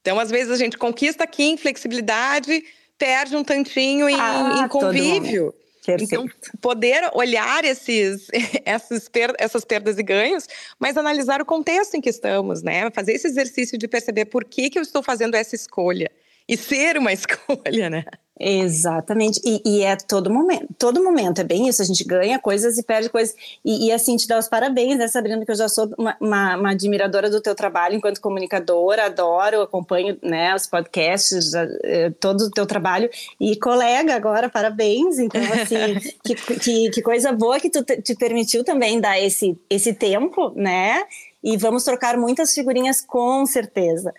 Então, 0.00 0.20
às 0.20 0.30
vezes, 0.30 0.52
a 0.52 0.56
gente 0.56 0.78
conquista 0.78 1.24
aqui 1.24 1.44
em 1.44 1.56
flexibilidade, 1.56 2.64
perde 2.96 3.36
um 3.36 3.42
tantinho 3.42 4.08
em, 4.08 4.18
ah, 4.18 4.62
em 4.64 4.68
convívio. 4.68 5.54
Então, 5.88 6.26
poder 6.60 7.08
olhar 7.14 7.64
esses, 7.64 8.26
essas, 8.64 9.08
per 9.08 9.32
essas 9.38 9.64
perdas 9.64 9.98
e 9.98 10.02
ganhos, 10.02 10.46
mas 10.78 10.96
analisar 10.96 11.40
o 11.40 11.44
contexto 11.44 11.94
em 11.94 12.00
que 12.00 12.08
estamos, 12.08 12.62
né? 12.62 12.90
Fazer 12.90 13.12
esse 13.12 13.26
exercício 13.26 13.78
de 13.78 13.86
perceber 13.86 14.26
por 14.26 14.44
que, 14.44 14.68
que 14.68 14.78
eu 14.78 14.82
estou 14.82 15.02
fazendo 15.02 15.34
essa 15.34 15.54
escolha 15.54 16.10
e 16.48 16.56
ser 16.56 16.98
uma 16.98 17.12
escolha, 17.14 17.90
né? 17.90 18.04
Exatamente, 18.38 19.40
e, 19.42 19.62
e, 19.64 19.82
é 19.82 19.96
todo 19.96 20.30
momento, 20.30 20.66
todo 20.78 21.02
momento, 21.02 21.40
é 21.40 21.44
bem 21.44 21.68
isso, 21.68 21.80
a 21.80 21.84
gente 21.86 22.04
ganha 22.04 22.38
coisas 22.38 22.76
e 22.76 22.82
perde 22.82 23.08
coisas, 23.08 23.34
e, 23.64 23.86
e 23.86 23.92
assim, 23.92 24.14
te 24.14 24.28
dar 24.28 24.38
os 24.38 24.46
parabéns, 24.46 24.98
né, 24.98 25.08
Sabrina, 25.08 25.42
que 25.42 25.50
eu 25.50 25.56
já 25.56 25.70
sou 25.70 25.88
uma, 25.96 26.14
uma, 26.20 26.56
uma, 26.56 26.70
admiradora 26.72 27.30
do 27.30 27.40
teu 27.40 27.54
trabalho 27.54 27.94
enquanto 27.96 28.20
comunicadora, 28.20 29.06
adoro, 29.06 29.62
acompanho, 29.62 30.18
né, 30.22 30.54
os 30.54 30.66
podcasts, 30.66 31.50
já, 31.50 31.66
eh, 31.82 32.12
todo 32.20 32.42
o 32.42 32.50
teu 32.50 32.66
trabalho, 32.66 33.08
e 33.40 33.56
colega 33.56 34.14
agora, 34.14 34.50
parabéns, 34.50 35.18
então, 35.18 35.40
assim, 35.54 35.98
que, 36.22 36.34
que, 36.34 36.90
que, 36.90 37.02
coisa 37.02 37.32
boa 37.32 37.58
que 37.58 37.70
tu 37.70 37.82
te, 37.82 38.02
te 38.02 38.14
permitiu 38.14 38.62
também 38.62 39.00
dar 39.00 39.18
esse, 39.18 39.58
esse 39.70 39.94
tempo, 39.94 40.52
né, 40.54 41.04
e 41.42 41.56
vamos 41.56 41.84
trocar 41.84 42.16
muitas 42.16 42.52
figurinhas 42.52 43.00
com 43.00 43.44
certeza. 43.46 44.12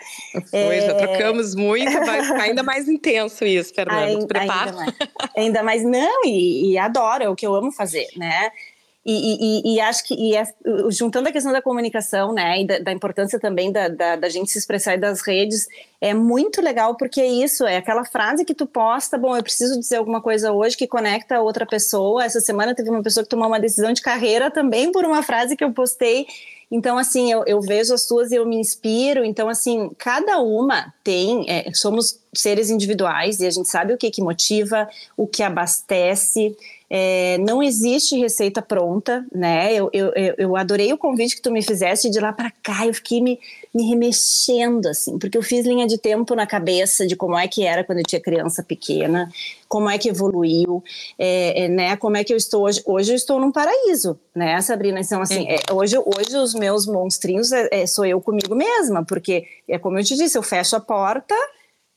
Foi, 0.50 0.78
é... 0.78 0.82
já 0.82 0.96
trocamos 0.96 1.56
muito, 1.56 1.92
vai 1.92 2.24
ficar 2.24 2.42
ainda 2.44 2.64
mais 2.64 2.88
intenso 2.88 3.46
isso, 3.46 3.74
Fernanda. 3.74 4.06
Ainda, 4.06 4.28
prepara. 4.28 4.72
Ainda 4.72 4.78
mais, 4.78 4.96
ainda 5.36 5.64
mais 5.64 5.84
não, 5.84 6.26
e, 6.26 6.72
e 6.72 6.78
adoro, 6.78 7.24
é 7.24 7.30
o 7.30 7.36
que 7.36 7.46
eu 7.46 7.54
amo 7.54 7.72
fazer, 7.72 8.08
né? 8.16 8.50
E, 9.10 9.38
e, 9.64 9.76
e, 9.76 9.80
acho 9.80 10.06
que 10.06 10.14
e 10.14 10.36
é, 10.36 10.44
juntando 10.90 11.30
a 11.30 11.32
questão 11.32 11.54
da 11.54 11.62
comunicação, 11.62 12.34
né, 12.34 12.60
e 12.62 12.68
da, 12.68 12.80
da 12.80 12.92
importância 12.92 13.40
também 13.40 13.72
da, 13.72 13.88
da, 13.88 14.18
da, 14.18 14.28
gente 14.28 14.52
se 14.52 14.58
expressar 14.58 14.98
das 14.98 15.22
redes, 15.22 15.66
é 16.02 16.14
muito 16.14 16.62
legal 16.62 16.98
porque 16.98 17.22
é 17.22 17.26
isso, 17.26 17.66
é 17.66 17.78
aquela 17.78 18.04
frase 18.04 18.44
que 18.44 18.54
tu 18.54 18.68
posta, 18.68 19.18
bom, 19.18 19.38
eu 19.38 19.42
preciso 19.42 19.80
dizer 19.80 19.96
alguma 19.96 20.22
coisa 20.22 20.52
hoje 20.52 20.76
que 20.76 20.86
conecta 20.86 21.40
outra 21.40 21.66
pessoa. 21.66 22.26
Essa 22.26 22.42
semana 22.42 22.76
teve 22.76 22.90
uma 22.90 23.02
pessoa 23.02 23.24
que 23.24 23.30
tomou 23.30 23.48
uma 23.48 23.62
decisão 23.62 23.94
de 23.94 24.02
carreira 24.02 24.52
também 24.52 24.92
por 24.92 25.06
uma 25.06 25.24
frase 25.24 25.56
que 25.56 25.64
eu 25.64 25.72
postei 25.72 26.28
então, 26.70 26.98
assim, 26.98 27.32
eu, 27.32 27.44
eu 27.48 27.62
vejo 27.62 27.94
as 27.94 28.04
suas 28.04 28.32
e 28.32 28.36
eu 28.36 28.46
me 28.46 28.58
inspiro. 28.58 29.24
Então, 29.24 29.48
assim, 29.48 29.90
cada 29.98 30.40
uma 30.40 30.94
tem. 31.04 31.46
É, 31.50 31.72
somos 31.74 32.20
seres 32.36 32.70
individuais 32.70 33.40
e 33.40 33.48
a 33.48 33.50
gente 33.50 33.70
sabe 33.70 33.94
o 33.94 33.98
que, 33.98 34.12
que 34.12 34.22
motiva, 34.22 34.88
o 35.16 35.26
que 35.26 35.42
abastece. 35.42 36.56
É, 36.90 37.38
não 37.40 37.62
existe 37.62 38.18
receita 38.18 38.62
pronta, 38.62 39.26
né? 39.34 39.74
Eu, 39.74 39.90
eu, 39.92 40.14
eu 40.38 40.56
adorei 40.56 40.94
o 40.94 40.98
convite 40.98 41.36
que 41.36 41.42
tu 41.42 41.52
me 41.52 41.62
fizeste 41.62 42.10
de 42.10 42.20
lá 42.20 42.32
para 42.32 42.50
cá. 42.64 42.88
Eu 42.88 42.94
fiquei 42.94 43.22
me, 43.22 43.38
me 43.76 43.90
remexendo, 43.90 44.88
assim, 44.88 45.20
porque 45.20 45.38
eu 45.38 45.44
fiz 45.44 45.66
linha 45.66 45.86
de 45.86 45.98
tempo 45.98 46.34
na 46.34 46.48
cabeça 46.48 47.06
de 47.06 47.16
como 47.16 47.38
é 47.38 47.46
que 47.48 47.66
era 47.66 47.84
quando 47.84 48.00
eu 48.00 48.06
tinha 48.06 48.22
criança 48.22 48.64
pequena, 48.64 49.30
como 49.68 49.90
é 49.90 49.98
que 49.98 50.08
evoluiu, 50.08 50.82
é, 51.20 51.66
é, 51.66 51.68
né? 51.68 51.98
Como 51.98 52.16
é 52.16 52.24
que 52.24 52.32
eu 52.32 52.38
estou 52.38 52.64
hoje? 52.64 52.82
Hoje 52.86 53.12
eu 53.12 53.16
estou 53.16 53.38
num 53.38 53.52
paraíso, 53.52 54.18
né, 54.34 54.62
Sabrina? 54.62 55.02
Então, 55.02 55.22
assim, 55.22 55.46
é, 55.50 55.60
hoje, 55.72 55.98
hoje 55.98 56.38
os 56.38 56.54
meus 56.54 56.86
monstrinhos 56.86 57.52
é, 57.52 57.68
é, 57.70 57.86
sou 57.86 58.06
eu 58.06 58.22
comigo 58.22 58.56
mesma, 58.56 59.04
porque 59.04 59.46
é 59.68 59.78
como 59.78 60.00
eu 60.00 60.04
te 60.06 60.16
disse, 60.16 60.38
eu 60.38 60.44
fecho 60.44 60.78
a 60.78 60.80
porta 60.80 61.36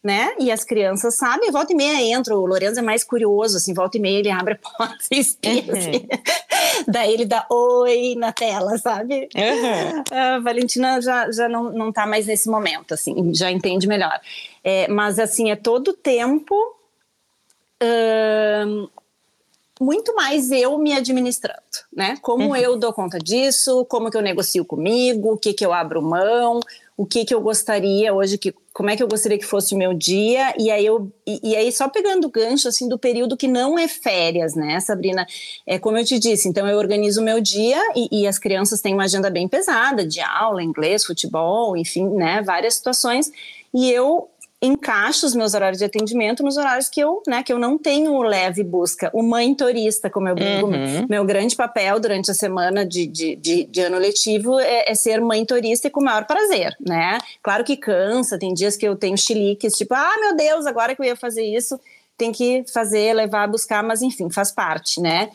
né? 0.03 0.35
E 0.39 0.51
as 0.51 0.65
crianças 0.65 1.15
sabem, 1.15 1.51
volta 1.51 1.73
e 1.73 1.77
meia 1.77 2.17
entra, 2.17 2.35
o 2.35 2.47
Lorenzo 2.47 2.79
é 2.79 2.83
mais 2.83 3.05
curioso, 3.05 3.59
assim, 3.59 3.75
volta 3.75 3.99
e 3.99 4.01
meia 4.01 4.19
ele 4.19 4.31
abre 4.31 4.55
a 4.55 4.57
porta 4.57 5.05
e 5.11 5.19
espia, 5.19 5.63
uhum. 5.63 5.79
assim. 5.79 6.09
Daí 6.89 7.13
ele 7.13 7.27
dá 7.27 7.47
oi 7.51 8.15
na 8.17 8.33
tela, 8.33 8.79
sabe? 8.79 9.29
Uhum. 9.35 10.05
A 10.11 10.39
Valentina 10.39 11.01
já, 11.01 11.31
já 11.31 11.49
não, 11.49 11.71
não 11.71 11.93
tá 11.93 12.07
mais 12.07 12.27
nesse 12.27 12.49
momento, 12.49 12.95
assim, 12.95 13.35
já 13.35 13.51
entende 13.51 13.87
melhor. 13.87 14.19
É, 14.65 14.89
mas, 14.89 15.19
assim, 15.19 15.51
é 15.51 15.57
todo 15.57 15.93
tempo 15.93 16.55
hum, 17.83 18.89
muito 19.81 20.15
mais 20.15 20.51
eu 20.51 20.79
me 20.79 20.95
administrando, 20.95 21.61
né? 21.93 22.17
Como 22.23 22.49
uhum. 22.49 22.57
eu 22.57 22.79
dou 22.79 22.93
conta 22.93 23.19
disso, 23.19 23.85
como 23.87 24.11
que 24.11 24.17
eu 24.17 24.23
negocio 24.23 24.65
comigo, 24.65 25.33
o 25.33 25.39
que 25.39 25.53
que 25.53 25.65
eu 25.65 25.73
abro 25.73 26.03
mão, 26.03 26.61
o 26.97 27.07
que 27.07 27.25
que 27.25 27.35
eu 27.35 27.41
gostaria 27.41 28.13
hoje 28.15 28.37
que 28.37 28.55
como 28.73 28.89
é 28.89 28.97
que 28.97 29.03
eu 29.03 29.09
gostaria 29.09 29.39
que 29.39 29.45
fosse 29.45 29.75
o 29.75 29.79
meu 29.79 29.93
dia, 29.93 30.55
e 30.59 30.71
aí 30.71 30.87
eu 30.87 31.13
e, 31.27 31.41
e, 31.51 31.57
aí 31.57 31.73
só 31.73 31.89
pegando 31.89 32.27
o 32.27 32.31
gancho 32.31 32.69
assim 32.69 32.89
do 32.89 32.99
período 32.99 33.37
que 33.37 33.49
não 33.49 33.79
é 33.79 33.89
férias, 33.89 34.55
né, 34.55 34.79
Sabrina? 34.81 35.27
É 35.67 35.79
como 35.79 35.99
eu 35.99 36.05
te 36.05 36.19
disse, 36.19 36.49
então 36.49 36.69
eu 36.69 36.79
organizo 36.79 37.21
o 37.21 37.25
meu 37.25 37.41
dia 37.41 37.81
e, 37.97 38.23
e 38.23 38.27
as 38.27 38.39
crianças 38.39 38.81
têm 38.81 38.95
uma 38.95 39.05
agenda 39.05 39.29
bem 39.29 39.49
pesada 39.49 40.07
de 40.07 40.21
aula, 40.21 40.63
inglês, 40.63 41.05
futebol, 41.05 41.77
enfim, 41.77 42.09
né, 42.11 42.43
várias 42.43 42.75
situações, 42.75 43.31
e 43.75 43.91
eu 43.91 44.29
encaixo 44.63 45.25
os 45.25 45.35
meus 45.35 45.55
horários 45.55 45.79
de 45.79 45.85
atendimento 45.87 46.43
nos 46.43 46.59
horários 46.59 46.89
que 46.89 47.01
eu, 47.01 47.23
né, 47.27 47.43
que 47.43 47.53
eu 47.53 47.59
não 47.59 47.79
tenho 47.79 48.21
leve 48.21 48.63
busca. 48.63 49.11
O 49.15 49.23
mãe 49.23 49.55
turista, 49.55 50.11
como 50.11 50.29
eu 50.29 50.35
brinco, 50.35 50.67
uhum. 50.67 51.07
meu 51.09 51.25
grande 51.25 51.57
papel 51.57 51.99
durante 51.99 52.31
a 52.31 52.35
semana 52.35 52.85
de, 52.85 53.07
de, 53.07 53.37
de, 53.37 53.65
de 53.65 53.81
ano 53.81 53.97
letivo 53.97 54.61
é, 54.61 54.91
é, 54.91 54.95
ser 54.95 55.21
mãe 55.21 55.47
turista 55.47 55.89
e 55.89 55.91
com 55.91 56.01
o 56.01 56.05
maior 56.05 56.27
prazer, 56.27 56.77
né? 56.79 57.19
Claro 57.43 57.65
que 57.65 57.77
cansa, 57.77 58.39
tem 58.39 58.53
dias 58.53 58.77
que 58.77 58.87
eu 58.87 58.95
tenho 58.97 59.17
chiliques, 59.17 59.73
tipo, 59.73 59.95
ah, 59.95 60.17
meu 60.21 60.37
Deus, 60.37 60.67
agora 60.67 60.95
que 60.95 61.01
eu 61.01 61.07
ia 61.07 61.17
fazer 61.17 61.43
isso, 61.43 61.81
tem 62.19 62.31
que 62.31 62.63
fazer, 62.71 63.15
levar, 63.15 63.49
buscar, 63.49 63.83
mas 63.83 64.03
enfim, 64.03 64.29
faz 64.29 64.53
parte, 64.53 65.01
né? 65.01 65.31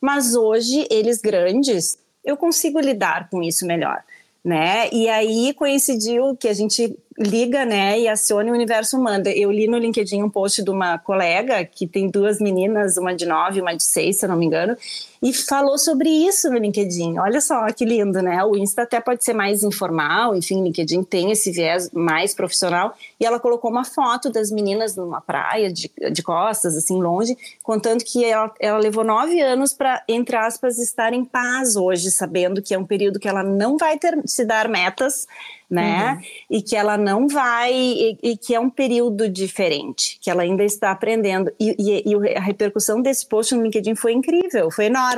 Mas 0.00 0.34
hoje, 0.34 0.84
eles 0.90 1.20
grandes, 1.20 1.96
eu 2.24 2.36
consigo 2.36 2.80
lidar 2.80 3.28
com 3.30 3.40
isso 3.40 3.64
melhor 3.64 4.02
né? 4.44 4.90
E 4.92 5.08
aí 5.08 5.54
coincidiu 5.54 6.36
que 6.36 6.46
a 6.46 6.52
gente 6.52 6.94
liga, 7.18 7.64
né, 7.64 8.00
e 8.00 8.08
aciona 8.08 8.50
o 8.50 8.54
universo 8.54 8.98
manda. 8.98 9.30
Eu 9.30 9.50
li 9.50 9.66
no 9.66 9.78
LinkedIn 9.78 10.22
um 10.22 10.30
post 10.30 10.62
de 10.62 10.70
uma 10.70 10.98
colega 10.98 11.64
que 11.64 11.86
tem 11.86 12.10
duas 12.10 12.40
meninas, 12.40 12.96
uma 12.96 13.14
de 13.14 13.24
nove, 13.26 13.60
uma 13.60 13.74
de 13.74 13.84
seis, 13.84 14.18
se 14.18 14.24
eu 14.24 14.28
não 14.28 14.36
me 14.36 14.46
engano, 14.46 14.76
e 15.24 15.32
falou 15.32 15.78
sobre 15.78 16.10
isso 16.10 16.50
no 16.50 16.58
LinkedIn. 16.58 17.18
Olha 17.18 17.40
só 17.40 17.64
que 17.72 17.82
lindo, 17.82 18.20
né? 18.20 18.44
O 18.44 18.54
Insta 18.54 18.82
até 18.82 19.00
pode 19.00 19.24
ser 19.24 19.32
mais 19.32 19.62
informal, 19.62 20.36
enfim, 20.36 20.60
o 20.60 20.64
LinkedIn 20.64 21.02
tem 21.02 21.30
esse 21.30 21.50
viés 21.50 21.90
mais 21.92 22.34
profissional. 22.34 22.94
E 23.18 23.24
ela 23.24 23.40
colocou 23.40 23.70
uma 23.70 23.86
foto 23.86 24.30
das 24.30 24.50
meninas 24.50 24.94
numa 24.94 25.22
praia 25.22 25.72
de, 25.72 25.90
de 26.12 26.22
costas, 26.22 26.76
assim, 26.76 27.00
longe, 27.00 27.38
contando 27.62 28.04
que 28.04 28.22
ela, 28.22 28.52
ela 28.60 28.76
levou 28.76 29.02
nove 29.02 29.40
anos 29.40 29.72
para, 29.72 30.04
entre 30.06 30.36
aspas, 30.36 30.78
estar 30.78 31.14
em 31.14 31.24
paz 31.24 31.74
hoje, 31.74 32.10
sabendo 32.10 32.60
que 32.60 32.74
é 32.74 32.78
um 32.78 32.84
período 32.84 33.18
que 33.18 33.26
ela 33.26 33.42
não 33.42 33.78
vai 33.78 33.98
ter 33.98 34.20
se 34.26 34.44
dar 34.44 34.68
metas 34.68 35.26
né? 35.74 36.12
Uhum. 36.12 36.56
E 36.58 36.62
que 36.62 36.76
ela 36.76 36.96
não 36.96 37.26
vai, 37.26 37.72
e, 37.72 38.18
e, 38.22 38.36
que 38.36 38.54
é 38.54 38.60
um 38.60 38.70
período 38.70 39.28
diferente, 39.28 40.18
que 40.20 40.30
ela 40.30 40.42
ainda 40.42 40.62
está 40.62 40.90
aprendendo. 40.90 41.52
E, 41.58 41.74
e, 41.78 42.12
e, 42.12 42.36
a 42.36 42.40
repercussão 42.40 43.00
desse 43.00 43.26
post 43.26 43.54
no 43.54 43.62
LinkedIn 43.62 43.94
foi 43.94 44.12
incrível, 44.12 44.70
foi 44.70 44.86
enorme, 44.86 45.13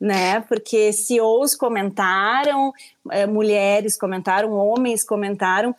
né? 0.00 0.40
Porque 0.40 0.92
CEOs 0.92 1.54
comentaram, 1.54 2.72
é, 3.10 3.26
mulheres 3.26 3.96
comentaram, 3.96 4.52
homens 4.52 5.04
comentaram. 5.04 5.74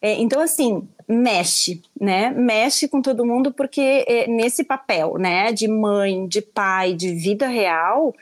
É, 0.00 0.14
então, 0.14 0.40
assim, 0.40 0.86
mexe, 1.08 1.82
né? 2.00 2.30
Mexe 2.30 2.86
com 2.86 3.00
todo 3.00 3.26
mundo, 3.26 3.52
porque 3.52 4.04
é, 4.06 4.26
nesse 4.28 4.62
papel, 4.62 5.14
né, 5.18 5.52
de 5.52 5.66
mãe, 5.66 6.26
de 6.26 6.42
pai, 6.42 6.94
de 6.94 7.14
vida 7.14 7.48
real, 7.48 8.14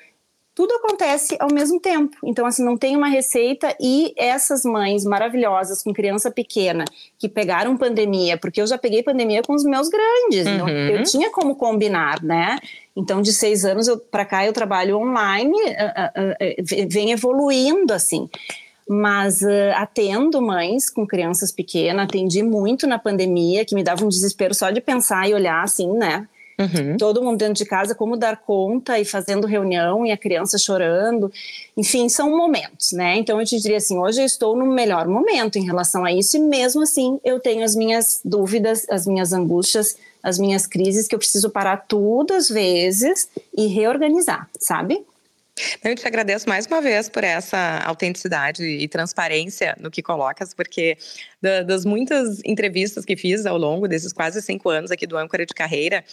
tudo 0.56 0.74
acontece 0.76 1.36
ao 1.38 1.52
mesmo 1.52 1.78
tempo. 1.78 2.16
Então, 2.24 2.46
assim, 2.46 2.64
não 2.64 2.78
tem 2.78 2.96
uma 2.96 3.08
receita 3.08 3.76
e 3.78 4.14
essas 4.16 4.64
mães 4.64 5.04
maravilhosas 5.04 5.82
com 5.82 5.92
criança 5.92 6.30
pequena 6.30 6.86
que 7.18 7.28
pegaram 7.28 7.76
pandemia, 7.76 8.38
porque 8.38 8.62
eu 8.62 8.66
já 8.66 8.78
peguei 8.78 9.02
pandemia 9.02 9.42
com 9.42 9.52
os 9.52 9.64
meus 9.64 9.90
grandes, 9.90 10.46
uhum. 10.46 10.66
eu 10.66 11.04
tinha 11.04 11.30
como 11.30 11.54
combinar, 11.56 12.22
né? 12.22 12.58
Então, 12.96 13.20
de 13.20 13.34
seis 13.34 13.66
anos 13.66 13.86
para 14.10 14.24
cá 14.24 14.46
eu 14.46 14.52
trabalho 14.54 14.96
online, 14.96 15.52
uh, 15.52 15.60
uh, 15.60 16.32
uh, 16.32 16.88
vem 16.88 17.12
evoluindo 17.12 17.92
assim. 17.92 18.26
Mas 18.88 19.42
atendo 19.74 20.40
mães 20.40 20.88
com 20.88 21.04
crianças 21.04 21.50
pequenas, 21.50 22.04
atendi 22.04 22.40
muito 22.40 22.86
na 22.86 23.00
pandemia, 23.00 23.64
que 23.64 23.74
me 23.74 23.82
dava 23.82 24.04
um 24.04 24.08
desespero 24.08 24.54
só 24.54 24.70
de 24.70 24.80
pensar 24.80 25.28
e 25.28 25.34
olhar 25.34 25.62
assim, 25.62 25.92
né? 25.92 26.26
Uhum. 26.58 26.96
Todo 26.96 27.22
mundo 27.22 27.36
dentro 27.36 27.54
de 27.54 27.66
casa, 27.66 27.94
como 27.94 28.16
dar 28.16 28.38
conta 28.38 28.98
e 28.98 29.04
fazendo 29.04 29.46
reunião 29.46 30.06
e 30.06 30.10
a 30.10 30.16
criança 30.16 30.56
chorando. 30.56 31.30
Enfim, 31.76 32.08
são 32.08 32.34
momentos, 32.34 32.92
né? 32.92 33.16
Então 33.18 33.38
eu 33.38 33.46
te 33.46 33.60
diria 33.60 33.76
assim: 33.76 33.98
hoje 33.98 34.22
eu 34.22 34.26
estou 34.26 34.56
no 34.56 34.66
melhor 34.66 35.06
momento 35.06 35.58
em 35.58 35.64
relação 35.64 36.04
a 36.04 36.12
isso, 36.12 36.36
e 36.36 36.40
mesmo 36.40 36.82
assim 36.82 37.20
eu 37.22 37.38
tenho 37.38 37.62
as 37.62 37.76
minhas 37.76 38.20
dúvidas, 38.24 38.88
as 38.88 39.06
minhas 39.06 39.32
angústias, 39.32 39.96
as 40.22 40.38
minhas 40.38 40.66
crises 40.66 41.06
que 41.06 41.14
eu 41.14 41.18
preciso 41.18 41.50
parar 41.50 41.84
tudo 41.86 42.32
às 42.32 42.48
vezes 42.48 43.28
e 43.56 43.66
reorganizar, 43.66 44.48
sabe? 44.58 45.04
Eu 45.82 45.94
te 45.94 46.06
agradeço 46.06 46.46
mais 46.46 46.66
uma 46.66 46.82
vez 46.82 47.08
por 47.08 47.24
essa 47.24 47.78
autenticidade 47.86 48.62
e 48.62 48.86
transparência 48.88 49.74
no 49.80 49.90
que 49.90 50.02
colocas, 50.02 50.52
porque 50.52 50.98
das 51.40 51.84
muitas 51.84 52.40
entrevistas 52.44 53.06
que 53.06 53.16
fiz 53.16 53.46
ao 53.46 53.56
longo 53.56 53.88
desses 53.88 54.12
quase 54.12 54.42
cinco 54.42 54.68
anos 54.68 54.90
aqui 54.90 55.06
do 55.06 55.16
Âncora 55.16 55.46
de 55.46 55.54
Carreira, 55.54 56.04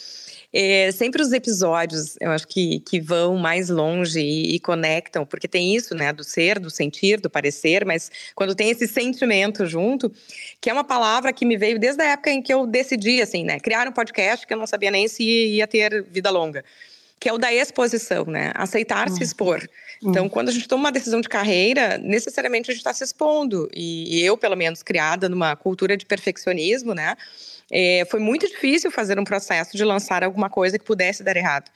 é, 0.53 0.91
sempre 0.91 1.21
os 1.21 1.33
episódios, 1.33 2.15
eu 2.21 2.31
acho 2.31 2.47
que, 2.47 2.79
que 2.81 3.01
vão 3.01 3.35
mais 3.35 3.69
longe 3.69 4.21
e, 4.21 4.55
e, 4.55 4.59
conectam, 4.59 5.25
porque 5.25 5.47
tem 5.47 5.75
isso, 5.75 5.93
né, 5.95 6.13
do 6.13 6.23
ser, 6.23 6.59
do 6.59 6.69
sentir, 6.69 7.19
do 7.19 7.29
parecer, 7.29 7.83
mas 7.83 8.11
quando 8.35 8.55
tem 8.55 8.69
esse 8.69 8.87
sentimento 8.87 9.65
junto, 9.65 10.11
que 10.61 10.69
é 10.69 10.73
uma 10.73 10.83
palavra 10.83 11.33
que 11.33 11.45
me 11.45 11.57
veio 11.57 11.79
desde 11.79 12.01
a 12.03 12.11
época 12.11 12.29
em 12.29 12.41
que 12.41 12.53
eu 12.53 12.67
decidi, 12.67 13.21
assim, 13.21 13.43
né, 13.43 13.59
criar 13.59 13.87
um 13.87 13.91
podcast 13.91 14.45
que 14.45 14.53
eu 14.53 14.57
não 14.57 14.67
sabia 14.67 14.91
nem 14.91 15.07
se 15.07 15.23
ia 15.23 15.67
ter 15.67 16.03
vida 16.03 16.29
longa 16.29 16.63
que 17.23 17.29
é 17.29 17.33
o 17.33 17.37
da 17.37 17.53
exposição, 17.53 18.25
né? 18.25 18.51
Aceitar 18.53 19.07
se 19.07 19.15
uhum. 19.15 19.23
expor. 19.23 19.65
Então, 20.03 20.23
uhum. 20.23 20.29
quando 20.29 20.49
a 20.49 20.51
gente 20.51 20.67
toma 20.67 20.83
uma 20.83 20.91
decisão 20.91 21.21
de 21.21 21.29
carreira, 21.29 21.97
necessariamente 21.97 22.69
a 22.69 22.73
gente 22.73 22.81
está 22.81 22.93
se 22.93 23.01
expondo. 23.01 23.69
E 23.73 24.21
eu, 24.21 24.37
pelo 24.37 24.57
menos, 24.57 24.83
criada 24.83 25.29
numa 25.29 25.55
cultura 25.55 25.95
de 25.95 26.05
perfeccionismo, 26.05 26.93
né? 26.93 27.15
É, 27.71 28.05
foi 28.11 28.19
muito 28.19 28.45
difícil 28.45 28.91
fazer 28.91 29.17
um 29.17 29.23
processo 29.23 29.77
de 29.77 29.85
lançar 29.85 30.21
alguma 30.21 30.49
coisa 30.49 30.77
que 30.77 30.83
pudesse 30.83 31.23
dar 31.23 31.37
errado. 31.37 31.71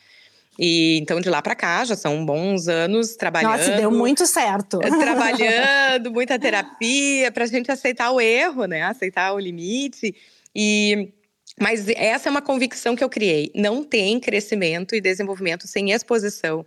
E 0.59 0.97
então 0.97 1.21
de 1.21 1.29
lá 1.29 1.41
para 1.41 1.55
cá 1.55 1.85
já 1.85 1.95
são 1.95 2.25
bons 2.25 2.67
anos 2.67 3.15
trabalhando. 3.15 3.57
Nossa, 3.57 3.71
deu 3.71 3.89
muito 3.89 4.27
certo. 4.27 4.79
Trabalhando, 4.79 6.11
muita 6.11 6.37
terapia 6.37 7.31
para 7.31 7.45
a 7.45 7.47
gente 7.47 7.71
aceitar 7.71 8.11
o 8.11 8.19
erro, 8.19 8.65
né? 8.65 8.81
Aceitar 8.81 9.31
o 9.33 9.39
limite. 9.39 10.13
E 10.53 11.13
mas 11.59 11.87
essa 11.89 12.29
é 12.29 12.31
uma 12.31 12.41
convicção 12.41 12.95
que 12.95 13.03
eu 13.03 13.09
criei. 13.09 13.51
Não 13.55 13.83
tem 13.83 14.19
crescimento 14.19 14.95
e 14.95 15.01
desenvolvimento 15.01 15.67
sem 15.67 15.91
exposição. 15.91 16.65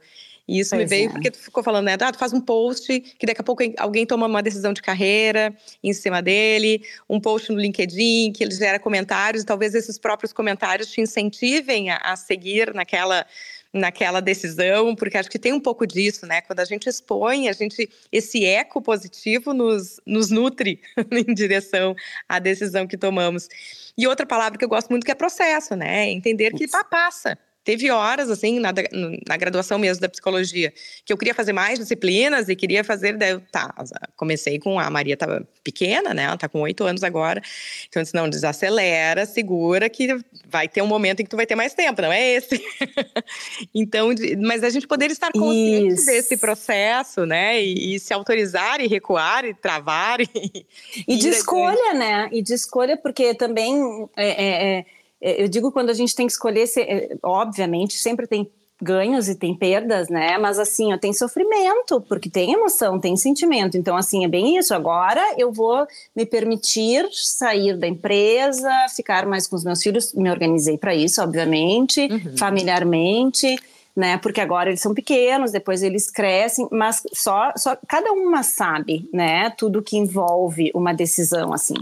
E 0.51 0.59
isso 0.59 0.71
pois 0.71 0.83
me 0.83 0.89
veio 0.89 1.09
é. 1.09 1.13
porque 1.13 1.31
tu 1.31 1.39
ficou 1.39 1.63
falando, 1.63 1.87
né? 1.87 1.97
Ah, 2.01 2.11
tu 2.11 2.19
faz 2.19 2.33
um 2.33 2.41
post 2.41 2.99
que 2.99 3.25
daqui 3.25 3.41
a 3.41 3.45
pouco 3.45 3.63
alguém 3.79 4.05
toma 4.05 4.27
uma 4.27 4.43
decisão 4.43 4.73
de 4.73 4.83
carreira 4.83 5.55
em 5.81 5.93
cima 5.93 6.21
dele, 6.21 6.83
um 7.09 7.21
post 7.21 7.53
no 7.53 7.61
LinkedIn 7.61 8.33
que 8.33 8.43
ele 8.43 8.51
gera 8.51 8.81
comentários, 8.81 9.45
e 9.45 9.47
talvez 9.47 9.77
esses 9.77 9.97
próprios 9.97 10.33
comentários 10.33 10.91
te 10.91 11.01
incentivem 11.01 11.91
a, 11.91 11.99
a 11.99 12.17
seguir 12.17 12.75
naquela 12.75 13.25
naquela 13.73 14.21
decisão, 14.21 14.95
porque 14.95 15.17
acho 15.17 15.31
que 15.31 15.39
tem 15.39 15.53
um 15.53 15.61
pouco 15.61 15.87
disso, 15.87 16.27
né? 16.27 16.41
Quando 16.41 16.61
a 16.61 16.65
gente 16.65 16.89
expõe, 16.89 17.49
a 17.49 17.53
gente 17.53 17.89
esse 18.11 18.45
eco 18.45 18.83
positivo 18.83 19.55
nos, 19.55 20.01
nos 20.05 20.31
nutre 20.31 20.81
em 21.11 21.33
direção 21.35 21.95
à 22.29 22.39
decisão 22.39 22.87
que 22.87 22.97
tomamos. 22.97 23.49
E 23.97 24.07
outra 24.07 24.27
palavra 24.27 24.59
que 24.59 24.65
eu 24.65 24.69
gosto 24.69 24.91
muito 24.91 25.05
que 25.05 25.13
é 25.13 25.15
processo, 25.15 25.77
né? 25.77 26.11
Entender 26.11 26.53
que 26.53 26.67
pá, 26.69 26.83
passa. 26.83 27.39
Teve 27.63 27.91
horas, 27.91 28.31
assim, 28.31 28.59
na, 28.59 28.73
na 29.29 29.37
graduação 29.37 29.79
mesmo 29.79 30.01
da 30.01 30.09
psicologia, 30.09 30.73
que 31.05 31.13
eu 31.13 31.19
queria 31.19 31.35
fazer 31.35 31.53
mais 31.53 31.79
disciplinas 31.79 32.49
e 32.49 32.57
queria 32.57 32.83
fazer. 32.83 33.17
Daí, 33.17 33.39
tá, 33.53 33.75
comecei 34.17 34.59
com 34.59 34.79
a 34.79 34.89
Maria, 34.89 35.15
estava 35.15 35.47
pequena, 35.63 36.15
né? 36.15 36.25
Ela 36.25 36.35
está 36.35 36.49
com 36.49 36.61
oito 36.63 36.85
anos 36.85 37.03
agora. 37.03 37.43
Então, 37.89 38.01
eu 38.01 38.05
disse: 38.05 38.15
não, 38.15 38.31
desacelera, 38.31 39.27
segura, 39.27 39.91
que 39.91 40.09
vai 40.49 40.69
ter 40.69 40.83
um 40.83 40.87
momento 40.87 41.21
em 41.21 41.25
que 41.25 41.31
tu 41.31 41.37
vai 41.37 41.47
ter 41.47 41.55
mais 41.55 41.75
tempo, 41.75 42.01
não 42.01 42.13
é 42.13 42.35
esse? 42.35 42.63
então, 43.75 44.09
mas 44.39 44.65
a 44.65 44.71
gente 44.71 44.87
poder 44.87 45.11
estar 45.11 45.31
consciente 45.33 45.95
Isso. 45.95 46.07
desse 46.07 46.37
processo, 46.37 47.27
né? 47.27 47.63
E, 47.63 47.95
e, 47.95 48.01
se 48.01 48.15
autorizar 48.15 48.81
e 48.81 48.87
recuar 48.87 49.45
e 49.45 49.55
travar. 49.55 50.21
E, 50.21 50.29
e 51.07 51.17
de 51.17 51.29
escolha, 51.29 51.95
né? 51.95 52.29
E 52.33 52.41
de 52.41 52.55
escolha, 52.55 52.97
porque 52.97 53.35
também. 53.35 54.09
é, 54.17 54.47
é 54.47 54.61
é, 54.61 54.85
eu 55.21 55.49
digo 55.49 55.71
quando 55.71 55.91
a 55.91 55.95
gente 55.95 56.15
tem 56.15 56.27
que 56.27 56.33
escolher, 56.33 56.69
é, 56.79 57.17
obviamente, 57.23 57.95
sempre 57.95 58.27
tem 58.27 58.51
ganhos 58.83 59.29
e 59.29 59.35
tem 59.35 59.55
perdas, 59.55 60.09
né? 60.09 60.39
Mas 60.39 60.59
assim, 60.59 60.91
eu 60.91 60.99
tenho 60.99 61.13
sofrimento, 61.13 62.01
porque 62.03 62.31
tem 62.31 62.53
emoção, 62.53 62.99
tem 62.99 63.17
sentimento. 63.17 63.77
Então, 63.77 63.97
assim, 63.97 64.25
é 64.25 64.29
bem 64.29 64.57
isso. 64.57 64.75
Agora 64.75 65.23
eu 65.37 65.53
vou 65.53 65.87
me 66.17 66.25
permitir 66.25 67.07
sair 67.13 67.77
da 67.77 67.87
empresa, 67.87 68.71
ficar 68.95 69.27
mais 69.27 69.47
com 69.47 69.57
os 69.57 69.65
meus 69.65 69.83
filhos. 69.83 70.15
Me 70.15 70.31
organizei 70.31 70.79
para 70.79 70.95
isso, 70.95 71.23
obviamente, 71.23 72.01
uhum. 72.01 72.37
familiarmente. 72.37 73.59
Né, 73.95 74.17
porque 74.19 74.41
agora 74.41 74.71
eles 74.71 74.81
são 74.81 74.95
pequenos, 74.95 75.51
depois 75.51 75.83
eles 75.83 76.09
crescem, 76.09 76.67
mas 76.71 77.03
só, 77.13 77.53
só 77.57 77.77
cada 77.89 78.13
uma 78.13 78.45
sabe, 78.45 79.11
né, 79.13 79.51
tudo 79.59 79.83
que 79.83 79.97
envolve 79.97 80.71
uma 80.73 80.95
decisão 80.95 81.53
assim. 81.53 81.75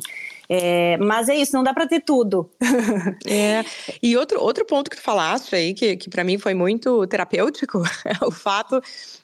É, 0.49 0.97
mas 0.97 1.29
é 1.29 1.37
isso, 1.37 1.53
não 1.55 1.63
dá 1.63 1.75
para 1.75 1.87
ter 1.87 2.01
tudo. 2.01 2.51
É. 3.27 3.65
E 4.03 4.17
outro, 4.17 4.41
outro 4.41 4.65
ponto 4.65 4.91
que 4.91 4.97
tu 4.97 5.03
falaste 5.03 5.55
aí, 5.55 5.75
que, 5.75 5.97
que 5.97 6.09
para 6.09 6.25
mim 6.25 6.39
foi 6.39 6.55
muito 6.55 7.07
terapêutico, 7.07 7.83
é 8.05 8.25
o 8.25 8.31
fato 8.31 8.81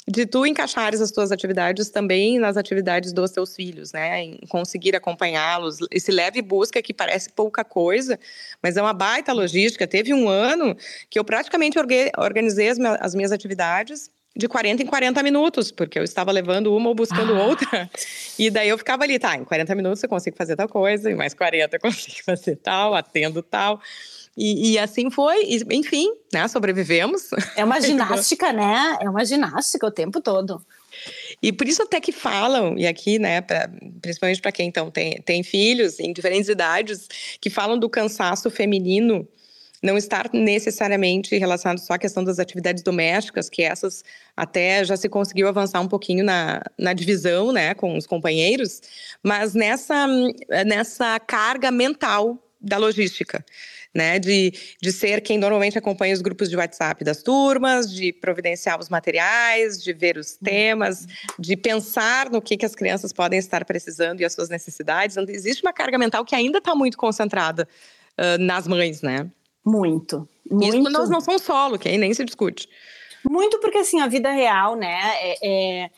de 0.07 0.27
tu 0.27 0.45
encaixares 0.45 1.01
as 1.01 1.11
tuas 1.11 1.33
atividades 1.33 1.89
também 1.89 2.39
nas 2.39 2.57
atividades 2.57 3.13
dos 3.13 3.31
teus 3.31 3.55
filhos, 3.55 3.93
né? 3.93 4.23
Em 4.23 4.41
conseguir 4.49 4.95
acompanhá-los. 4.95 5.79
Esse 5.91 6.13
leve 6.13 6.43
busca 6.43 6.83
que 6.83 6.93
parece 6.93 7.31
pouca 7.31 7.65
coisa, 7.65 8.19
mas 8.63 8.77
é 8.77 8.83
uma 8.83 8.93
baita 8.93 9.33
logística. 9.33 9.87
Teve 9.87 10.13
um 10.13 10.29
ano 10.29 10.77
que 11.09 11.19
eu 11.19 11.25
praticamente 11.25 11.79
organizei 12.19 12.69
as, 12.69 12.79
as 12.79 13.15
minhas 13.15 13.33
atividades 13.33 14.11
de 14.37 14.49
40 14.49 14.83
em 14.83 14.87
40 14.87 15.23
minutos, 15.23 15.71
porque 15.71 15.99
eu 15.99 16.03
estava 16.03 16.33
levando 16.33 16.75
uma 16.75 16.89
ou 16.89 16.95
buscando 16.95 17.35
ah. 17.35 17.45
outra. 17.45 17.91
E 18.39 18.51
daí 18.51 18.69
eu 18.69 18.79
ficava 18.79 19.05
ali, 19.05 19.19
tá, 19.19 19.37
em 19.37 19.45
40 19.45 19.75
minutos 19.75 20.03
eu 20.03 20.09
consigo 20.09 20.37
fazer 20.37 20.57
tal 20.57 20.69
coisa, 20.69 21.11
em 21.11 21.15
mais 21.15 21.35
40 21.35 21.77
eu 21.77 21.81
consigo 21.81 22.17
fazer 22.27 22.57
tal, 22.57 22.95
atendo 22.95 23.43
tal. 23.43 23.81
E, 24.37 24.73
e, 24.73 24.79
assim 24.79 25.11
foi, 25.11 25.45
e, 25.45 25.63
enfim, 25.71 26.09
né? 26.33 26.49
Sobrevivemos. 26.49 27.31
É 27.57 27.65
uma 27.65 27.79
ginástica, 27.81 28.53
né? 28.53 28.99
É 29.01 29.09
uma 29.09 29.25
ginástica 29.25 29.87
o 29.87 29.91
tempo 29.93 30.21
todo. 30.21 30.61
E 31.41 31.53
por 31.53 31.69
isso 31.69 31.83
até 31.83 32.01
que 32.01 32.11
falam, 32.11 32.77
e 32.77 32.87
aqui, 32.87 33.19
né, 33.19 33.41
pra, 33.41 33.69
principalmente 34.01 34.41
para 34.41 34.53
quem 34.53 34.69
então 34.69 34.91
tem, 34.91 35.21
tem 35.23 35.43
filhos 35.43 36.01
em 36.01 36.13
diferentes 36.13 36.49
idades, 36.49 37.09
que 37.41 37.51
falam 37.51 37.79
do 37.79 37.89
cansaço 37.89 38.51
feminino 38.51 39.29
não 39.85 39.99
estar 39.99 40.31
necessariamente 40.33 41.37
relacionado 41.37 41.79
só 41.79 41.93
à 41.93 41.99
questão 41.99 42.25
das 42.25 42.39
atividades 42.39 42.83
domésticas, 42.83 43.51
que 43.51 43.63
essas 43.63 44.03
até 44.35 44.83
já 44.85 44.97
se 44.97 45.09
conseguiu 45.09 45.47
avançar 45.47 45.81
um 45.81 45.89
pouquinho 45.89 46.25
na, 46.25 46.63
na 46.79 46.95
divisão, 46.95 47.53
né, 47.53 47.75
com 47.75 47.97
os 47.97 48.07
companheiros, 48.07 48.81
mas 49.23 49.55
nessa, 49.55 50.07
nessa 50.67 51.21
carga 51.21 51.71
mental 51.71 52.39
da 52.61 52.79
logística 52.79 53.45
né? 53.95 54.19
De, 54.19 54.53
de 54.83 54.91
ser 54.91 55.21
quem 55.21 55.39
normalmente 55.39 55.79
acompanha 55.79 56.13
os 56.13 56.21
grupos 56.21 56.51
de 56.51 56.57
WhatsApp 56.57 57.05
das 57.05 57.23
turmas, 57.23 57.91
de 57.91 58.13
providenciar 58.13 58.81
os 58.81 58.89
materiais, 58.89 59.81
de 59.81 59.93
ver 59.93 60.17
os 60.17 60.37
temas, 60.37 61.07
de 61.39 61.57
pensar 61.57 62.29
no 62.29 62.43
que, 62.43 62.57
que 62.57 62.67
as 62.67 62.75
crianças 62.75 63.13
podem 63.13 63.39
estar 63.39 63.65
precisando 63.65 64.21
e 64.21 64.25
as 64.25 64.33
suas 64.33 64.49
necessidades. 64.49 65.17
Então, 65.17 65.33
existe 65.33 65.63
uma 65.63 65.73
carga 65.73 65.97
mental 65.97 66.25
que 66.25 66.35
ainda 66.35 66.59
está 66.59 66.75
muito 66.75 66.99
concentrada 66.99 67.69
uh, 68.19 68.43
nas 68.43 68.67
mães, 68.67 69.01
né? 69.01 69.31
Muito. 69.65 70.29
muito. 70.51 70.77
Isso 70.77 70.91
nós 70.91 71.09
não 71.09 71.21
somos 71.21 71.43
solo, 71.43 71.79
que 71.79 71.89
aí 71.89 71.99
nem 71.99 72.13
se 72.13 72.25
discute. 72.25 72.69
Muito 73.29 73.59
porque, 73.59 73.79
assim, 73.79 74.01
a 74.01 74.07
vida 74.07 74.31
real, 74.31 74.77
né, 74.77 75.01
é, 75.21 75.39
é 75.85 75.91